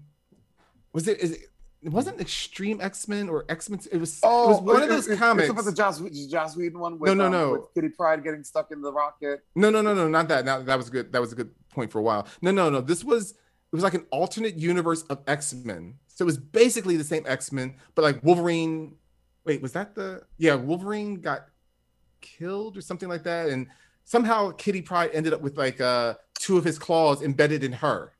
[0.92, 1.51] was it is it
[1.82, 3.80] it wasn't Extreme X-Men or X-Men.
[3.90, 5.48] It was Oh, it was one of those it- comics.
[5.48, 6.98] It's about the Joss, Joss Whedon one.
[6.98, 7.50] With, no, um, no.
[7.52, 9.44] With Kitty Pryde getting stuck in the rocket.
[9.54, 10.44] No, no, no, no, not that.
[10.44, 11.12] Now that was good.
[11.12, 12.26] That was a good point for a while.
[12.40, 12.80] No, no, no.
[12.80, 13.36] This was it
[13.76, 15.94] was like an alternate universe of X Men.
[16.08, 18.96] So it was basically the same X Men, but like Wolverine.
[19.44, 20.22] Wait, was that the?
[20.38, 21.46] Yeah, Wolverine got
[22.20, 23.66] killed or something like that, and
[24.04, 28.12] somehow Kitty Pryde ended up with like uh two of his claws embedded in her.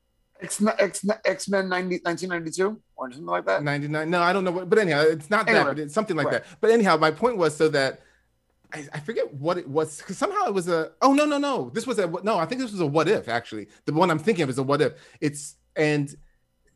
[0.43, 3.63] X X X Men 1992 or something like that.
[3.63, 6.27] 99 no i don't know what but anyhow it's not that but it's something like
[6.27, 6.43] right.
[6.43, 8.01] that but anyhow my point was so that
[8.73, 11.69] I, I forget what it was because somehow it was a oh no no no
[11.73, 14.19] this was a no i think this was a what if actually the one i'm
[14.19, 16.15] thinking of is a what if it's and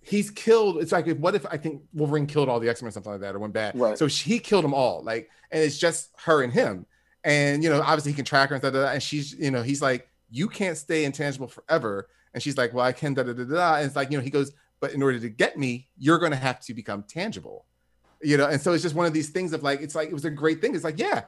[0.01, 3.11] he's killed it's like what if i think wolverine killed all the x-men or something
[3.11, 3.97] like that or went bad Right.
[3.97, 6.86] so she, he killed them all like and it's just her and him
[7.24, 9.82] and you know obviously he can track her and da, and she's you know he's
[9.82, 12.07] like you can't stay intangible forever
[12.38, 14.23] and she's like well i can da da da da and it's like you know
[14.23, 17.65] he goes but in order to get me you're going to have to become tangible.
[18.21, 20.13] You know and so it's just one of these things of like it's like it
[20.13, 20.75] was a great thing.
[20.75, 21.23] It's like yeah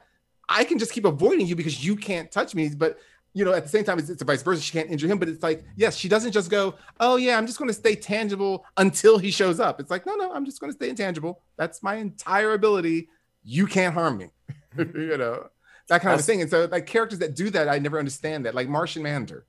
[0.48, 2.98] i can just keep avoiding you because you can't touch me but
[3.32, 4.62] you know at the same time it's, it's a vice versa.
[4.62, 7.46] She can't injure him but it's like yes she doesn't just go oh yeah i'm
[7.46, 9.80] just going to stay tangible until he shows up.
[9.80, 11.42] It's like no no i'm just going to stay intangible.
[11.56, 13.08] That's my entire ability.
[13.42, 14.30] You can't harm me.
[14.78, 15.48] You know
[15.88, 16.40] that kind of thing.
[16.40, 19.44] And so like characters that do that i never understand that like martian manhunter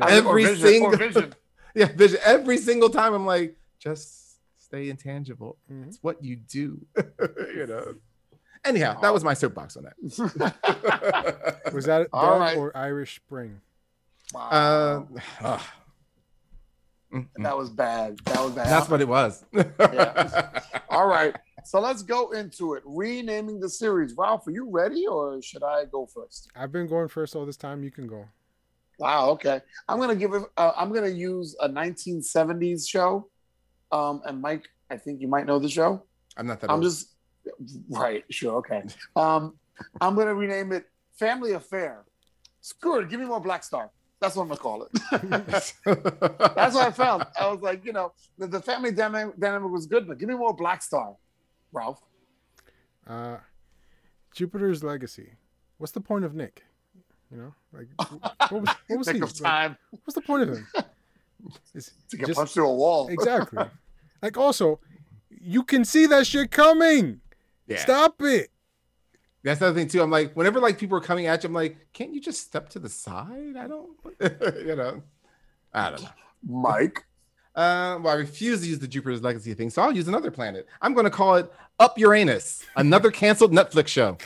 [0.00, 1.34] I- every Vision, single Vision.
[1.74, 2.18] yeah, vision.
[2.24, 5.58] Every single time I'm like, just stay intangible.
[5.70, 5.88] Mhm.
[5.88, 6.84] It's what you do.
[7.54, 7.94] you know.
[8.64, 9.96] Anyhow, that was my soapbox on that.
[11.72, 12.56] Was that All Dove right.
[12.56, 13.60] or Irish Spring?
[14.32, 15.08] Wow.
[15.40, 15.58] uh.
[17.12, 17.42] Mm, mm.
[17.42, 18.18] that was bad.
[18.24, 18.68] That was bad.
[18.68, 19.44] That's what it was.
[19.52, 20.60] Yeah.
[20.88, 21.36] All right.
[21.64, 22.82] So let's go into it.
[22.86, 24.14] Renaming the series.
[24.16, 26.48] Ralph, are you ready or should I go first?
[26.56, 27.82] I've been going first all this time.
[27.82, 28.24] You can go.
[29.02, 29.30] Wow.
[29.30, 29.60] Okay.
[29.88, 30.44] I'm gonna give it.
[30.56, 33.28] Uh, I'm gonna use a 1970s show.
[33.90, 36.04] Um, and Mike, I think you might know the show.
[36.36, 36.84] I'm not that I'm old.
[36.84, 37.08] just
[37.90, 38.24] right.
[38.30, 38.58] Sure.
[38.58, 38.84] Okay.
[39.16, 39.58] Um,
[40.00, 40.84] I'm gonna rename it
[41.18, 42.04] Family Affair.
[42.60, 43.08] Screw it.
[43.08, 43.90] Give me more Black Star.
[44.20, 44.92] That's what I'm gonna call it.
[46.54, 47.26] That's what I found.
[47.40, 50.36] I was like, you know, the, the family dynamic, dynamic was good, but give me
[50.36, 51.16] more Black Star,
[51.72, 52.00] Ralph.
[53.04, 53.38] Uh,
[54.32, 55.32] Jupiter's Legacy.
[55.78, 56.62] What's the point of Nick?
[57.32, 57.88] You know, like
[58.50, 59.20] what was, what was he?
[59.20, 60.66] of time Like, what's the point of him?
[61.74, 63.08] It's to get just- punched through a wall.
[63.08, 63.64] exactly.
[64.22, 64.78] like also,
[65.28, 67.20] you can see that shit coming.
[67.66, 67.78] yeah.
[67.78, 68.50] Stop it.
[69.42, 70.00] That's another thing too.
[70.02, 72.68] I'm like, whenever like people are coming at you, I'm like, can't you just step
[72.70, 73.56] to the side?
[73.58, 73.90] I don't,
[74.64, 75.02] you know,
[75.74, 76.08] I don't know.
[76.46, 77.04] Mike.
[77.56, 80.66] Uh, well, I refuse to use the Jupiter's Legacy thing, so I'll use another planet.
[80.80, 84.16] I'm going to call it Up Uranus, another canceled Netflix show.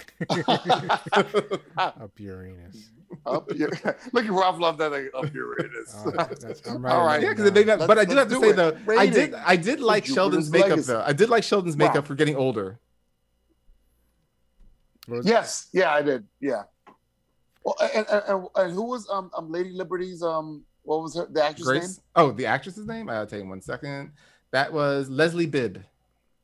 [1.76, 2.90] Up Uranus.
[3.24, 3.68] Up your,
[4.12, 5.94] look at Ralph love that thing, up your Uranus.
[6.04, 7.22] Oh, that's, I'm All right.
[7.22, 8.56] Yeah, because they made, Let's- but I do have to do say it.
[8.56, 10.92] though, I did, I did like Jupiter's Sheldon's makeup Legacy.
[10.92, 11.02] though.
[11.06, 12.00] I did like Sheldon's makeup Wow.
[12.02, 12.78] for getting older.
[15.22, 16.24] yes, yeah, I did.
[16.40, 16.62] Yeah.
[17.64, 21.26] Well, and, and, and, and who was um, um Lady Liberty's um what was her
[21.30, 21.78] the actress name?
[21.80, 22.00] Grace.
[22.14, 23.08] Oh, the actress's name.
[23.10, 24.12] I'll tell you one second.
[24.52, 25.82] That was Leslie Bibb.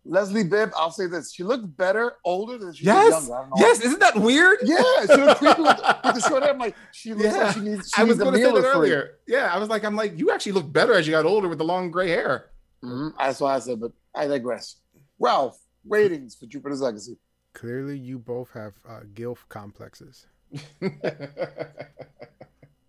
[0.04, 0.70] Leslie Bibb.
[0.76, 3.54] I'll say this: she looked better older than she Yes, did younger.
[3.54, 3.80] I yes.
[3.80, 4.58] Isn't that weird?
[4.64, 6.52] Yeah, she looked creepy with, with the short hair.
[6.52, 7.36] I'm like, she looks Yeah.
[7.44, 7.90] like she needs.
[7.94, 8.90] She I was going to say meal that or three.
[8.90, 9.18] earlier.
[9.28, 11.58] Yeah, I was like, I'm like, you actually look better as you got older with
[11.58, 12.50] the long gray hair.
[12.84, 14.76] Mhm, That's why I said, but I digress.
[15.20, 17.16] Ralph, ratings for Jupiter's Legacy.
[17.54, 20.26] Clearly, you both have uh, gilf complexes.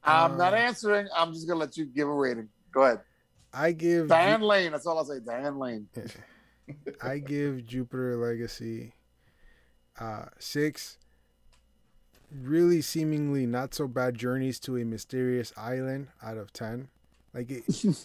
[0.04, 1.08] I'm not Uh, answering.
[1.16, 2.50] I'm just gonna let you give a rating.
[2.74, 3.02] Go ahead.
[3.54, 4.72] I give Diane Lane.
[4.72, 5.20] That's all I'll say.
[5.26, 5.88] Diane Lane.
[7.02, 8.94] I give Jupiter Legacy
[10.00, 10.98] uh, six
[12.42, 16.90] really seemingly not so bad journeys to a mysterious island out of ten.
[17.34, 17.64] Like it,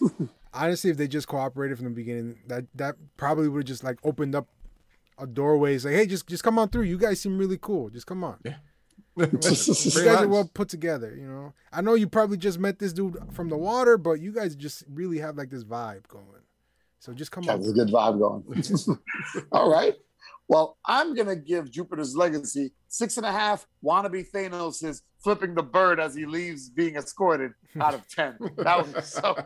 [0.53, 3.97] honestly, if they just cooperated from the beginning, that that probably would have just like
[4.03, 4.47] opened up
[5.17, 5.75] a doorway.
[5.75, 6.83] It's like, hey, just just come on through.
[6.83, 7.89] You guys seem really cool.
[7.89, 8.37] Just come on.
[8.43, 8.55] Yeah.
[9.19, 9.91] You guys
[10.21, 11.53] are well put together, you know.
[11.73, 14.85] I know you probably just met this dude from the water, but you guys just
[14.89, 16.23] really have like this vibe going.
[16.99, 17.59] So just come on.
[17.59, 18.99] That's a good vibe going.
[19.51, 19.95] All right.
[20.49, 23.67] Well, I'm gonna give Jupiter's Legacy six and a half.
[23.83, 28.35] Wannabe Thanos is flipping the bird as he leaves, being escorted out of ten.
[28.57, 29.37] That was so.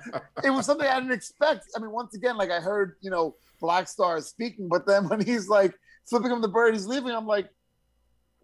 [0.44, 1.68] It was something I didn't expect.
[1.76, 5.20] I mean, once again, like I heard, you know, Black Star speaking, but then when
[5.24, 5.74] he's like
[6.06, 7.12] flipping him the bird, he's leaving.
[7.12, 7.50] I'm like,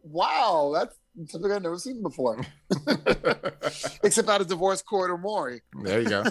[0.04, 0.96] wow, that's
[1.32, 2.42] something I've never seen before.
[4.04, 5.62] Except out of Divorce court or Maury.
[5.84, 6.24] there you go.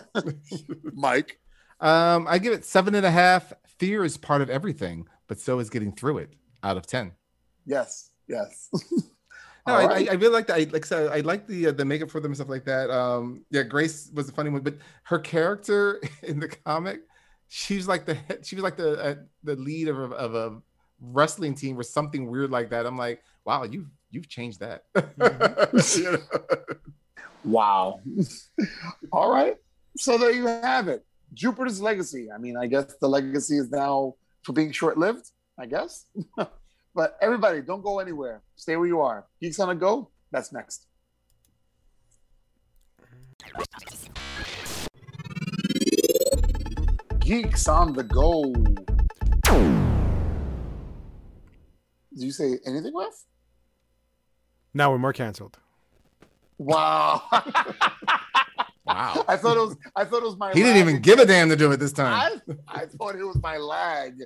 [0.93, 1.39] Mike.
[1.81, 3.53] Um, I give it seven and a half.
[3.79, 6.31] Fear is part of everything, but so is getting through it.
[6.63, 7.13] Out of ten.
[7.67, 8.11] Yes.
[8.27, 8.71] Yes.
[9.67, 10.09] No, I, right.
[10.09, 10.57] I, I really like that.
[10.57, 12.65] I like I said, I like the uh, the makeup for them and stuff like
[12.65, 12.91] that.
[12.91, 17.03] Um, yeah, Grace was a funny one, but her character in the comic,
[17.49, 19.15] she's like the she was like the uh,
[19.45, 20.63] the lead of a, of a
[21.03, 22.87] wrestling team or something weird like that.
[22.87, 24.85] I'm like, wow, you you've changed that.
[25.99, 26.19] You know?
[27.45, 28.01] Wow.
[29.13, 29.57] All right.
[29.97, 31.05] So there you have it.
[31.35, 32.29] Jupiter's legacy.
[32.35, 36.07] I mean, I guess the legacy is now for being short lived, I guess.
[36.95, 38.43] but everybody, don't go anywhere.
[38.57, 39.27] Stay where you are.
[39.41, 40.11] Geeks on a go.
[40.31, 40.87] That's next.
[47.21, 48.53] Geeks on the go.
[52.19, 53.13] Did you say anything, Ref?
[54.75, 55.59] Now we're more canceled.
[56.59, 57.23] Wow.
[58.89, 59.25] wow.
[59.29, 60.57] I thought it was I thought it was my lag.
[60.57, 62.41] He didn't even give a damn to do it this time.
[62.49, 64.23] I, I thought it was my lag.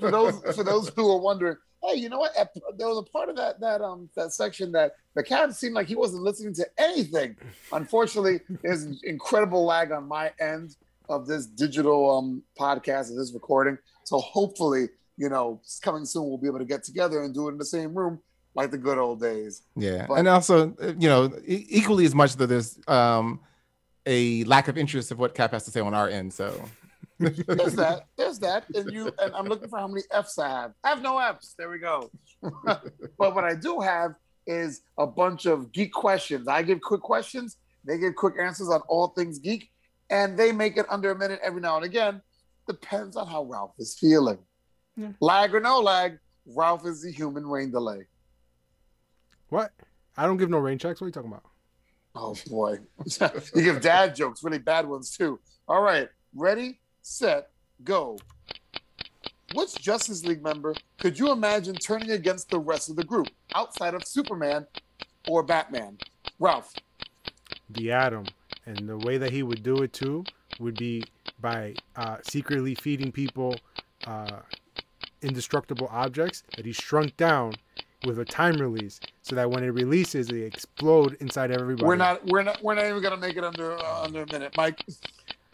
[0.00, 2.36] for those for those who are wondering, hey, you know what?
[2.38, 5.74] At- There was a part of that that um that section that the cat seemed
[5.74, 7.36] like he wasn't listening to anything.
[7.72, 10.76] Unfortunately, there's incredible lag on my end
[11.08, 13.76] of this digital um podcast of this recording.
[14.04, 17.52] So hopefully, you know, coming soon we'll be able to get together and do it
[17.52, 18.20] in the same room
[18.54, 19.62] like the good old days.
[19.74, 23.40] Yeah, But- and also, uh, you know, e- equally as much that there's um
[24.06, 26.32] a lack of interest of what Cap has to say on our end.
[26.32, 26.64] So
[27.18, 27.36] There's
[27.74, 28.06] that.
[28.16, 28.64] There's that.
[28.74, 30.72] And you and I'm looking for how many F's I have.
[30.82, 31.54] I have no F's.
[31.58, 32.10] There we go.
[32.64, 34.14] but what I do have
[34.46, 36.48] is a bunch of geek questions.
[36.48, 37.56] I give quick questions.
[37.84, 39.70] They give quick answers on all things geek,
[40.10, 42.22] and they make it under a minute every now and again.
[42.66, 44.38] Depends on how Ralph is feeling.
[44.96, 45.08] Yeah.
[45.20, 48.06] Lag or no lag, Ralph is the human rain delay.
[49.48, 49.72] What?
[50.16, 51.00] I don't give no rain checks.
[51.00, 51.44] What are you talking about?
[52.14, 52.78] Oh boy.
[53.54, 55.40] you give dad jokes, really bad ones too.
[55.66, 56.08] All right.
[56.34, 57.50] Ready, set,
[57.82, 58.18] go.
[59.54, 63.94] Which Justice League member could you imagine turning against the rest of the group outside
[63.94, 64.66] of Superman
[65.28, 65.98] or Batman?
[66.38, 66.72] Ralph.
[67.70, 68.26] The Atom,
[68.66, 70.24] and the way that he would do it too
[70.58, 71.04] would be
[71.40, 73.56] by uh, secretly feeding people
[74.06, 74.40] uh,
[75.22, 77.54] indestructible objects that he shrunk down
[78.04, 81.86] with a time release, so that when it releases, they explode inside everybody.
[81.86, 84.52] We're not we're not we're not even gonna make it under uh, under a minute.
[84.54, 84.84] Mike.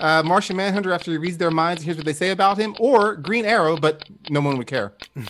[0.00, 3.14] uh, Martian Manhunter, after he reads their minds, here's what they say about him, or
[3.14, 4.94] Green Arrow, but no one would care.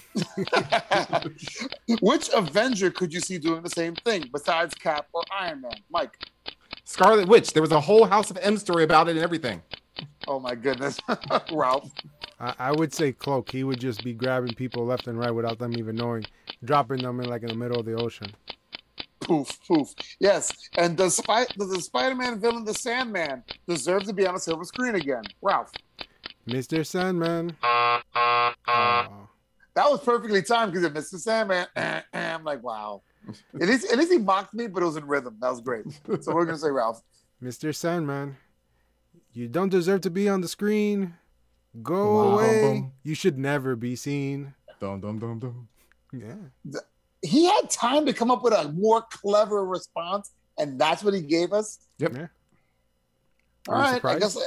[2.01, 5.72] Which Avenger could you see doing the same thing besides Cap or Iron Man?
[5.91, 6.16] Mike.
[6.84, 9.62] Scarlet Witch, there was a whole House of M story about it and everything.
[10.29, 10.99] Oh my goodness.
[11.53, 11.91] Ralph.
[12.39, 13.51] I, I would say Cloak.
[13.51, 16.25] He would just be grabbing people left and right without them even knowing,
[16.64, 18.33] dropping them in like in the middle of the ocean.
[19.21, 19.95] Poof, poof.
[20.18, 20.51] Yes.
[20.79, 24.64] And does, Spy- does the Spider-Man villain, the Sandman, deserve to be on a silver
[24.64, 25.23] screen again?
[25.43, 25.71] Ralph.
[26.49, 26.85] Mr.
[26.85, 27.57] Sandman.
[29.75, 31.18] That was perfectly timed because it Mr.
[31.18, 31.66] Sandman.
[31.77, 33.03] eh, eh, I'm like, wow.
[33.55, 35.37] At least, at least he mocked me, but it was in rhythm.
[35.41, 35.85] That was great.
[36.23, 37.03] So we're gonna say Ralph.
[37.43, 37.75] Mr.
[37.75, 38.37] Sandman,
[39.33, 41.14] you don't deserve to be on the screen.
[41.83, 42.35] Go Wow.
[42.35, 42.91] away.
[43.03, 44.55] You should never be seen.
[44.81, 45.68] Dum dum dum dum.
[46.12, 46.35] Yeah.
[47.22, 51.20] He had time to come up with a more clever response, and that's what he
[51.20, 51.78] gave us.
[51.99, 52.12] Yep.
[52.14, 52.26] Yeah.
[53.68, 54.41] All Are you right, I guess uh,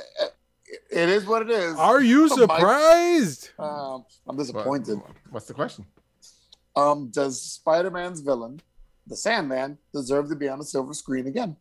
[0.89, 1.75] it is what it is.
[1.77, 2.57] Are you Oh, Mike.
[2.59, 3.49] surprised?
[3.59, 4.99] Um, I'm disappointed.
[5.29, 5.86] What's the question?
[6.75, 8.59] Um, does Spider-Man's villain,
[9.05, 11.55] the Sandman, deserve to be on a silver screen again?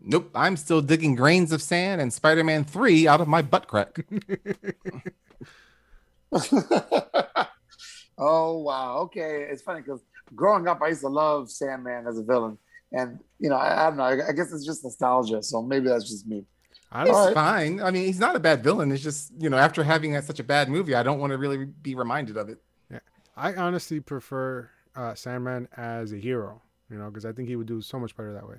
[0.00, 3.98] Nope, I'm still digging grains of sand and Spider-Man 3 out of my butt crack.
[8.18, 9.46] oh wow, okay.
[9.50, 10.00] It's funny because
[10.34, 12.58] growing up, I used to love Sandman as a villain,
[12.92, 14.04] and you know, I, I don't know.
[14.04, 16.44] I, I guess it's just nostalgia, so maybe that's just me.
[16.92, 17.34] I He's don't, All right.
[17.34, 17.80] fine.
[17.80, 18.92] I mean, he's not a bad villain.
[18.92, 21.38] It's just, you know, after having had such a bad movie, I don't want to
[21.38, 22.60] really be reminded of it.
[23.36, 27.66] I honestly prefer uh, Sandman as a hero, you know, because I think he would
[27.66, 28.56] do so much better that way.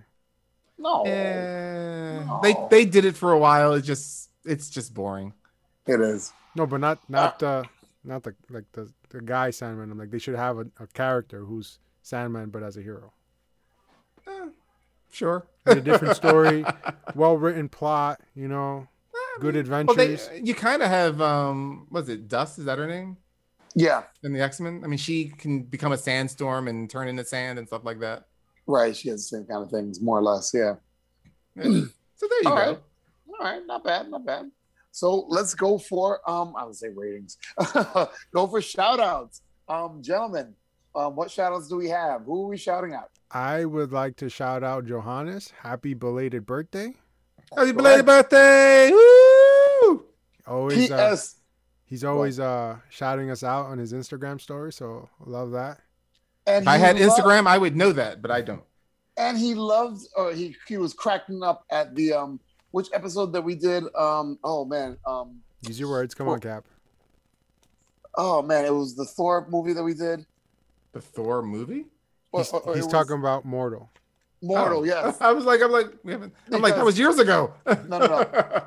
[0.79, 2.39] No, Eh, No.
[2.43, 3.73] They they did it for a while.
[3.73, 5.33] It's just it's just boring.
[5.87, 6.33] it is.
[6.55, 7.63] No, but not not uh,
[8.03, 9.91] not the like the the guy Sandman.
[9.91, 13.13] I'm like they should have a, a character who's Sandman but as a hero.
[15.11, 15.47] Sure.
[15.65, 16.65] It's a different story,
[17.15, 18.19] well written plot.
[18.35, 18.87] You know,
[19.39, 20.27] Good Well, Adventures.
[20.27, 22.59] they, you kind of have um, was it Dust?
[22.59, 23.17] Is that her name
[23.73, 24.81] Yeah, in the X Men?
[24.83, 28.27] I mean, she can become a sandstorm and turn into sand and stuff like that.
[28.67, 28.95] Right.
[28.95, 30.51] She has the same kind of things, more or less.
[30.53, 30.75] Yeah.
[31.55, 31.63] Yeah.
[32.15, 32.61] so there you All go.
[32.61, 32.79] right.
[33.39, 34.49] All right, not bad, not bad.
[34.91, 37.37] So let's go for um, I would say ratings.
[38.33, 39.41] go for shout outs.
[39.69, 40.55] Um, gentlemen,
[40.95, 42.23] um, what shout outs do we have?
[42.23, 43.11] Who are we shouting out?
[43.29, 45.53] I would like to shout out Johannes.
[45.61, 46.93] Happy belated birthday.
[47.55, 48.89] Happy belated birthday!
[48.91, 50.05] Woo!
[50.47, 51.35] Always, uh, P.S.
[51.85, 54.73] he's always uh, shouting us out on his Instagram story.
[54.73, 55.79] So love that.
[56.47, 58.63] And If I had loved- Instagram, I would know that, but I don't.
[59.17, 62.39] and he loved, or he he was cracking up at the um,
[62.71, 63.83] which episode that we did?
[63.95, 66.13] Um, oh man, um, Use your words.
[66.15, 66.65] Come on, Cap.
[68.15, 70.25] oh man, it was the Thor movie that we did.
[70.93, 71.85] The Thor movie?
[72.31, 73.89] Or- He's, or- or it he's was talking about Mortal.
[74.41, 74.83] Mortal, Oh.
[74.83, 75.17] yes.
[75.21, 76.33] I was like, I'm like, we haven't.
[76.51, 77.53] I'm like, that was years ago.
[77.65, 78.63] No, no,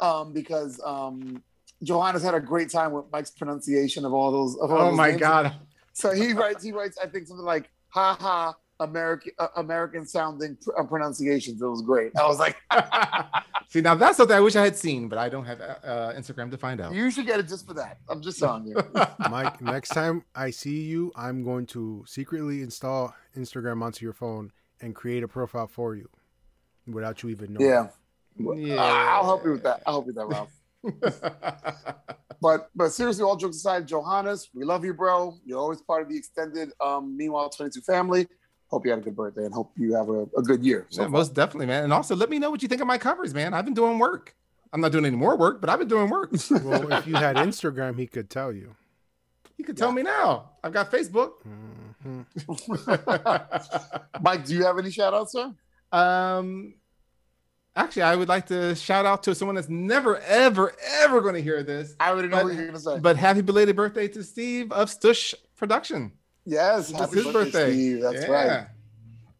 [0.00, 1.42] um, because um,
[1.82, 4.56] Johannes had a great time with Mike's pronunciation of all those.
[4.56, 5.20] Of all oh those my names.
[5.20, 5.54] god!
[5.96, 10.54] So he writes, he writes, I think something like "ha ha." American uh, American sounding
[10.62, 11.62] pr- uh, pronunciations.
[11.62, 12.12] It was great.
[12.14, 12.56] I was like,
[13.68, 16.50] See, now that's something I wish I had seen, but I don't have uh, Instagram
[16.50, 16.92] to find out.
[16.92, 18.00] you should get it just for that.
[18.10, 18.76] I'm just telling you.
[19.30, 24.52] Mike, next time I see you, I'm going to secretly install Instagram onto your phone
[24.82, 26.10] and create a profile for you
[26.86, 27.66] without you even knowing.
[27.70, 27.88] Yeah.
[28.54, 28.82] Yeah.
[28.82, 29.82] I'll help you with that.
[29.86, 30.52] I'll help you with that, Ralph.
[32.40, 35.38] But but seriously, all jokes aside, Johannes, we love you, bro.
[35.46, 38.28] You're always part of the extended um, Meanwhile 22 family.
[38.68, 40.86] Hope you had a good birthday and hope you have a, a good year.
[40.90, 41.84] So Yeah, most definitely, man.
[41.84, 43.54] And also, let me know what you think of my covers, man.
[43.54, 44.34] I've been doing work.
[44.72, 46.30] I'm not doing any more work, but I've been doing work.
[46.50, 48.76] Well, if you had Instagram, he could tell you.
[49.56, 50.50] you can tell me now.
[50.62, 51.30] I've got Facebook.
[52.04, 52.26] Mhm.
[54.20, 55.54] Mike, do you have any shout outs, sir?
[55.92, 56.74] um,
[57.76, 60.72] actually, I would like to shout out to someone that's never, ever,
[61.02, 61.94] ever going to hear this.
[62.00, 62.98] I already know But- what you're gonna say.
[62.98, 66.12] But happy belated birthday to Steve of Stush Production.
[66.44, 67.72] yes, It's happy his birthday, birthday.
[67.72, 68.02] Steve.
[68.02, 68.30] That's yeah.
[68.32, 68.66] right.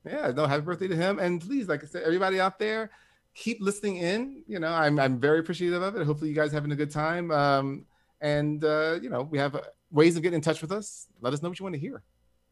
[0.07, 1.19] Yeah, no, happy birthday to him.
[1.19, 2.91] And please, like I said, everybody out there,
[3.35, 4.45] keep listening in.
[4.47, 6.07] You know, I'm I'm very appreciative of it.
[6.07, 7.31] Hopefully, you guys having a good time.
[7.33, 7.87] Um,
[8.21, 11.09] and uh, you know, we have uh, ways of getting in touch with us.
[11.21, 12.03] Let us know what you want to hear.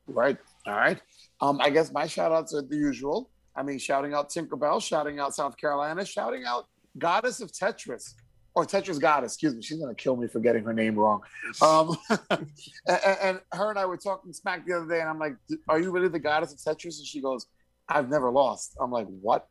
[0.08, 0.36] Right.
[0.66, 1.00] All right.
[1.40, 3.30] Um, I guess my shout outs are the usual.
[3.56, 6.66] I mean, shouting out Tinkerbell, shouting out South Carolina, shouting out
[6.98, 8.14] Goddess of Tetris,
[8.54, 9.34] or Tetris Goddess.
[9.34, 9.62] Excuse me.
[9.62, 11.22] She's gonna kill me for getting her name wrong.
[11.60, 11.96] Um,
[12.30, 12.48] and,
[12.86, 15.36] and her and I were talking smack the other day, and I'm like,
[15.68, 17.46] "Are you really the Goddess of Tetris?" And she goes,
[17.88, 19.48] "I've never lost." I'm like, "What?"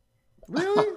[0.48, 0.86] Really?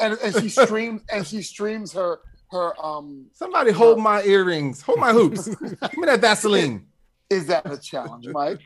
[0.00, 2.20] And, and she streams and she streams her
[2.52, 3.26] her um.
[3.32, 5.48] Somebody hold my earrings, hold my hoops.
[5.56, 6.86] Give me that Vaseline.
[7.28, 8.60] Is that a challenge, Mike?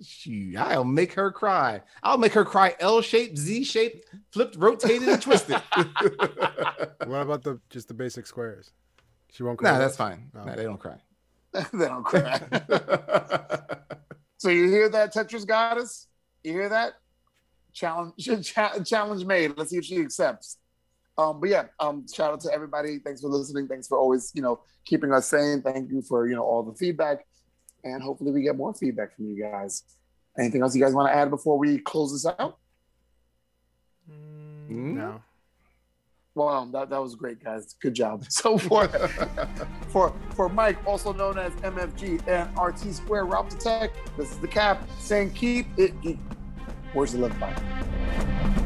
[0.00, 1.82] Shoot, I'll make her cry.
[2.02, 5.60] I'll make her cry L-shaped, Z-shaped, flipped, rotated, and twisted.
[7.06, 8.70] What about the just the basic squares?
[9.32, 9.58] She won't.
[9.58, 10.30] cry nah, that's fine.
[10.36, 10.44] Oh.
[10.44, 10.98] Nah, they don't cry.
[11.52, 12.40] they don't cry.
[14.38, 16.06] So you hear that, Tetris Goddess?
[16.44, 16.92] You hear that?
[17.72, 18.14] Challenge,
[18.86, 19.54] challenge made.
[19.56, 20.58] Let's see if she accepts.
[21.18, 23.00] Um, but yeah, um, shout out to everybody.
[23.00, 23.66] Thanks for listening.
[23.66, 25.62] Thanks for always, you know, keeping us sane.
[25.62, 27.26] Thank you for you know all the feedback,
[27.92, 29.84] and hopefully we get more feedback from you guys.
[30.38, 32.58] Anything else you guys want to add before we close this out?
[34.10, 34.94] Mm.
[34.94, 35.22] No.
[36.34, 37.74] Well, that, that was great, guys.
[37.80, 38.24] Good job.
[38.30, 38.86] So for
[39.88, 44.38] for for Mike, also known as MFG and RT Square Route to Tech, this is
[44.38, 46.18] the cap saying keep it geek.
[46.92, 48.57] Where's the love button?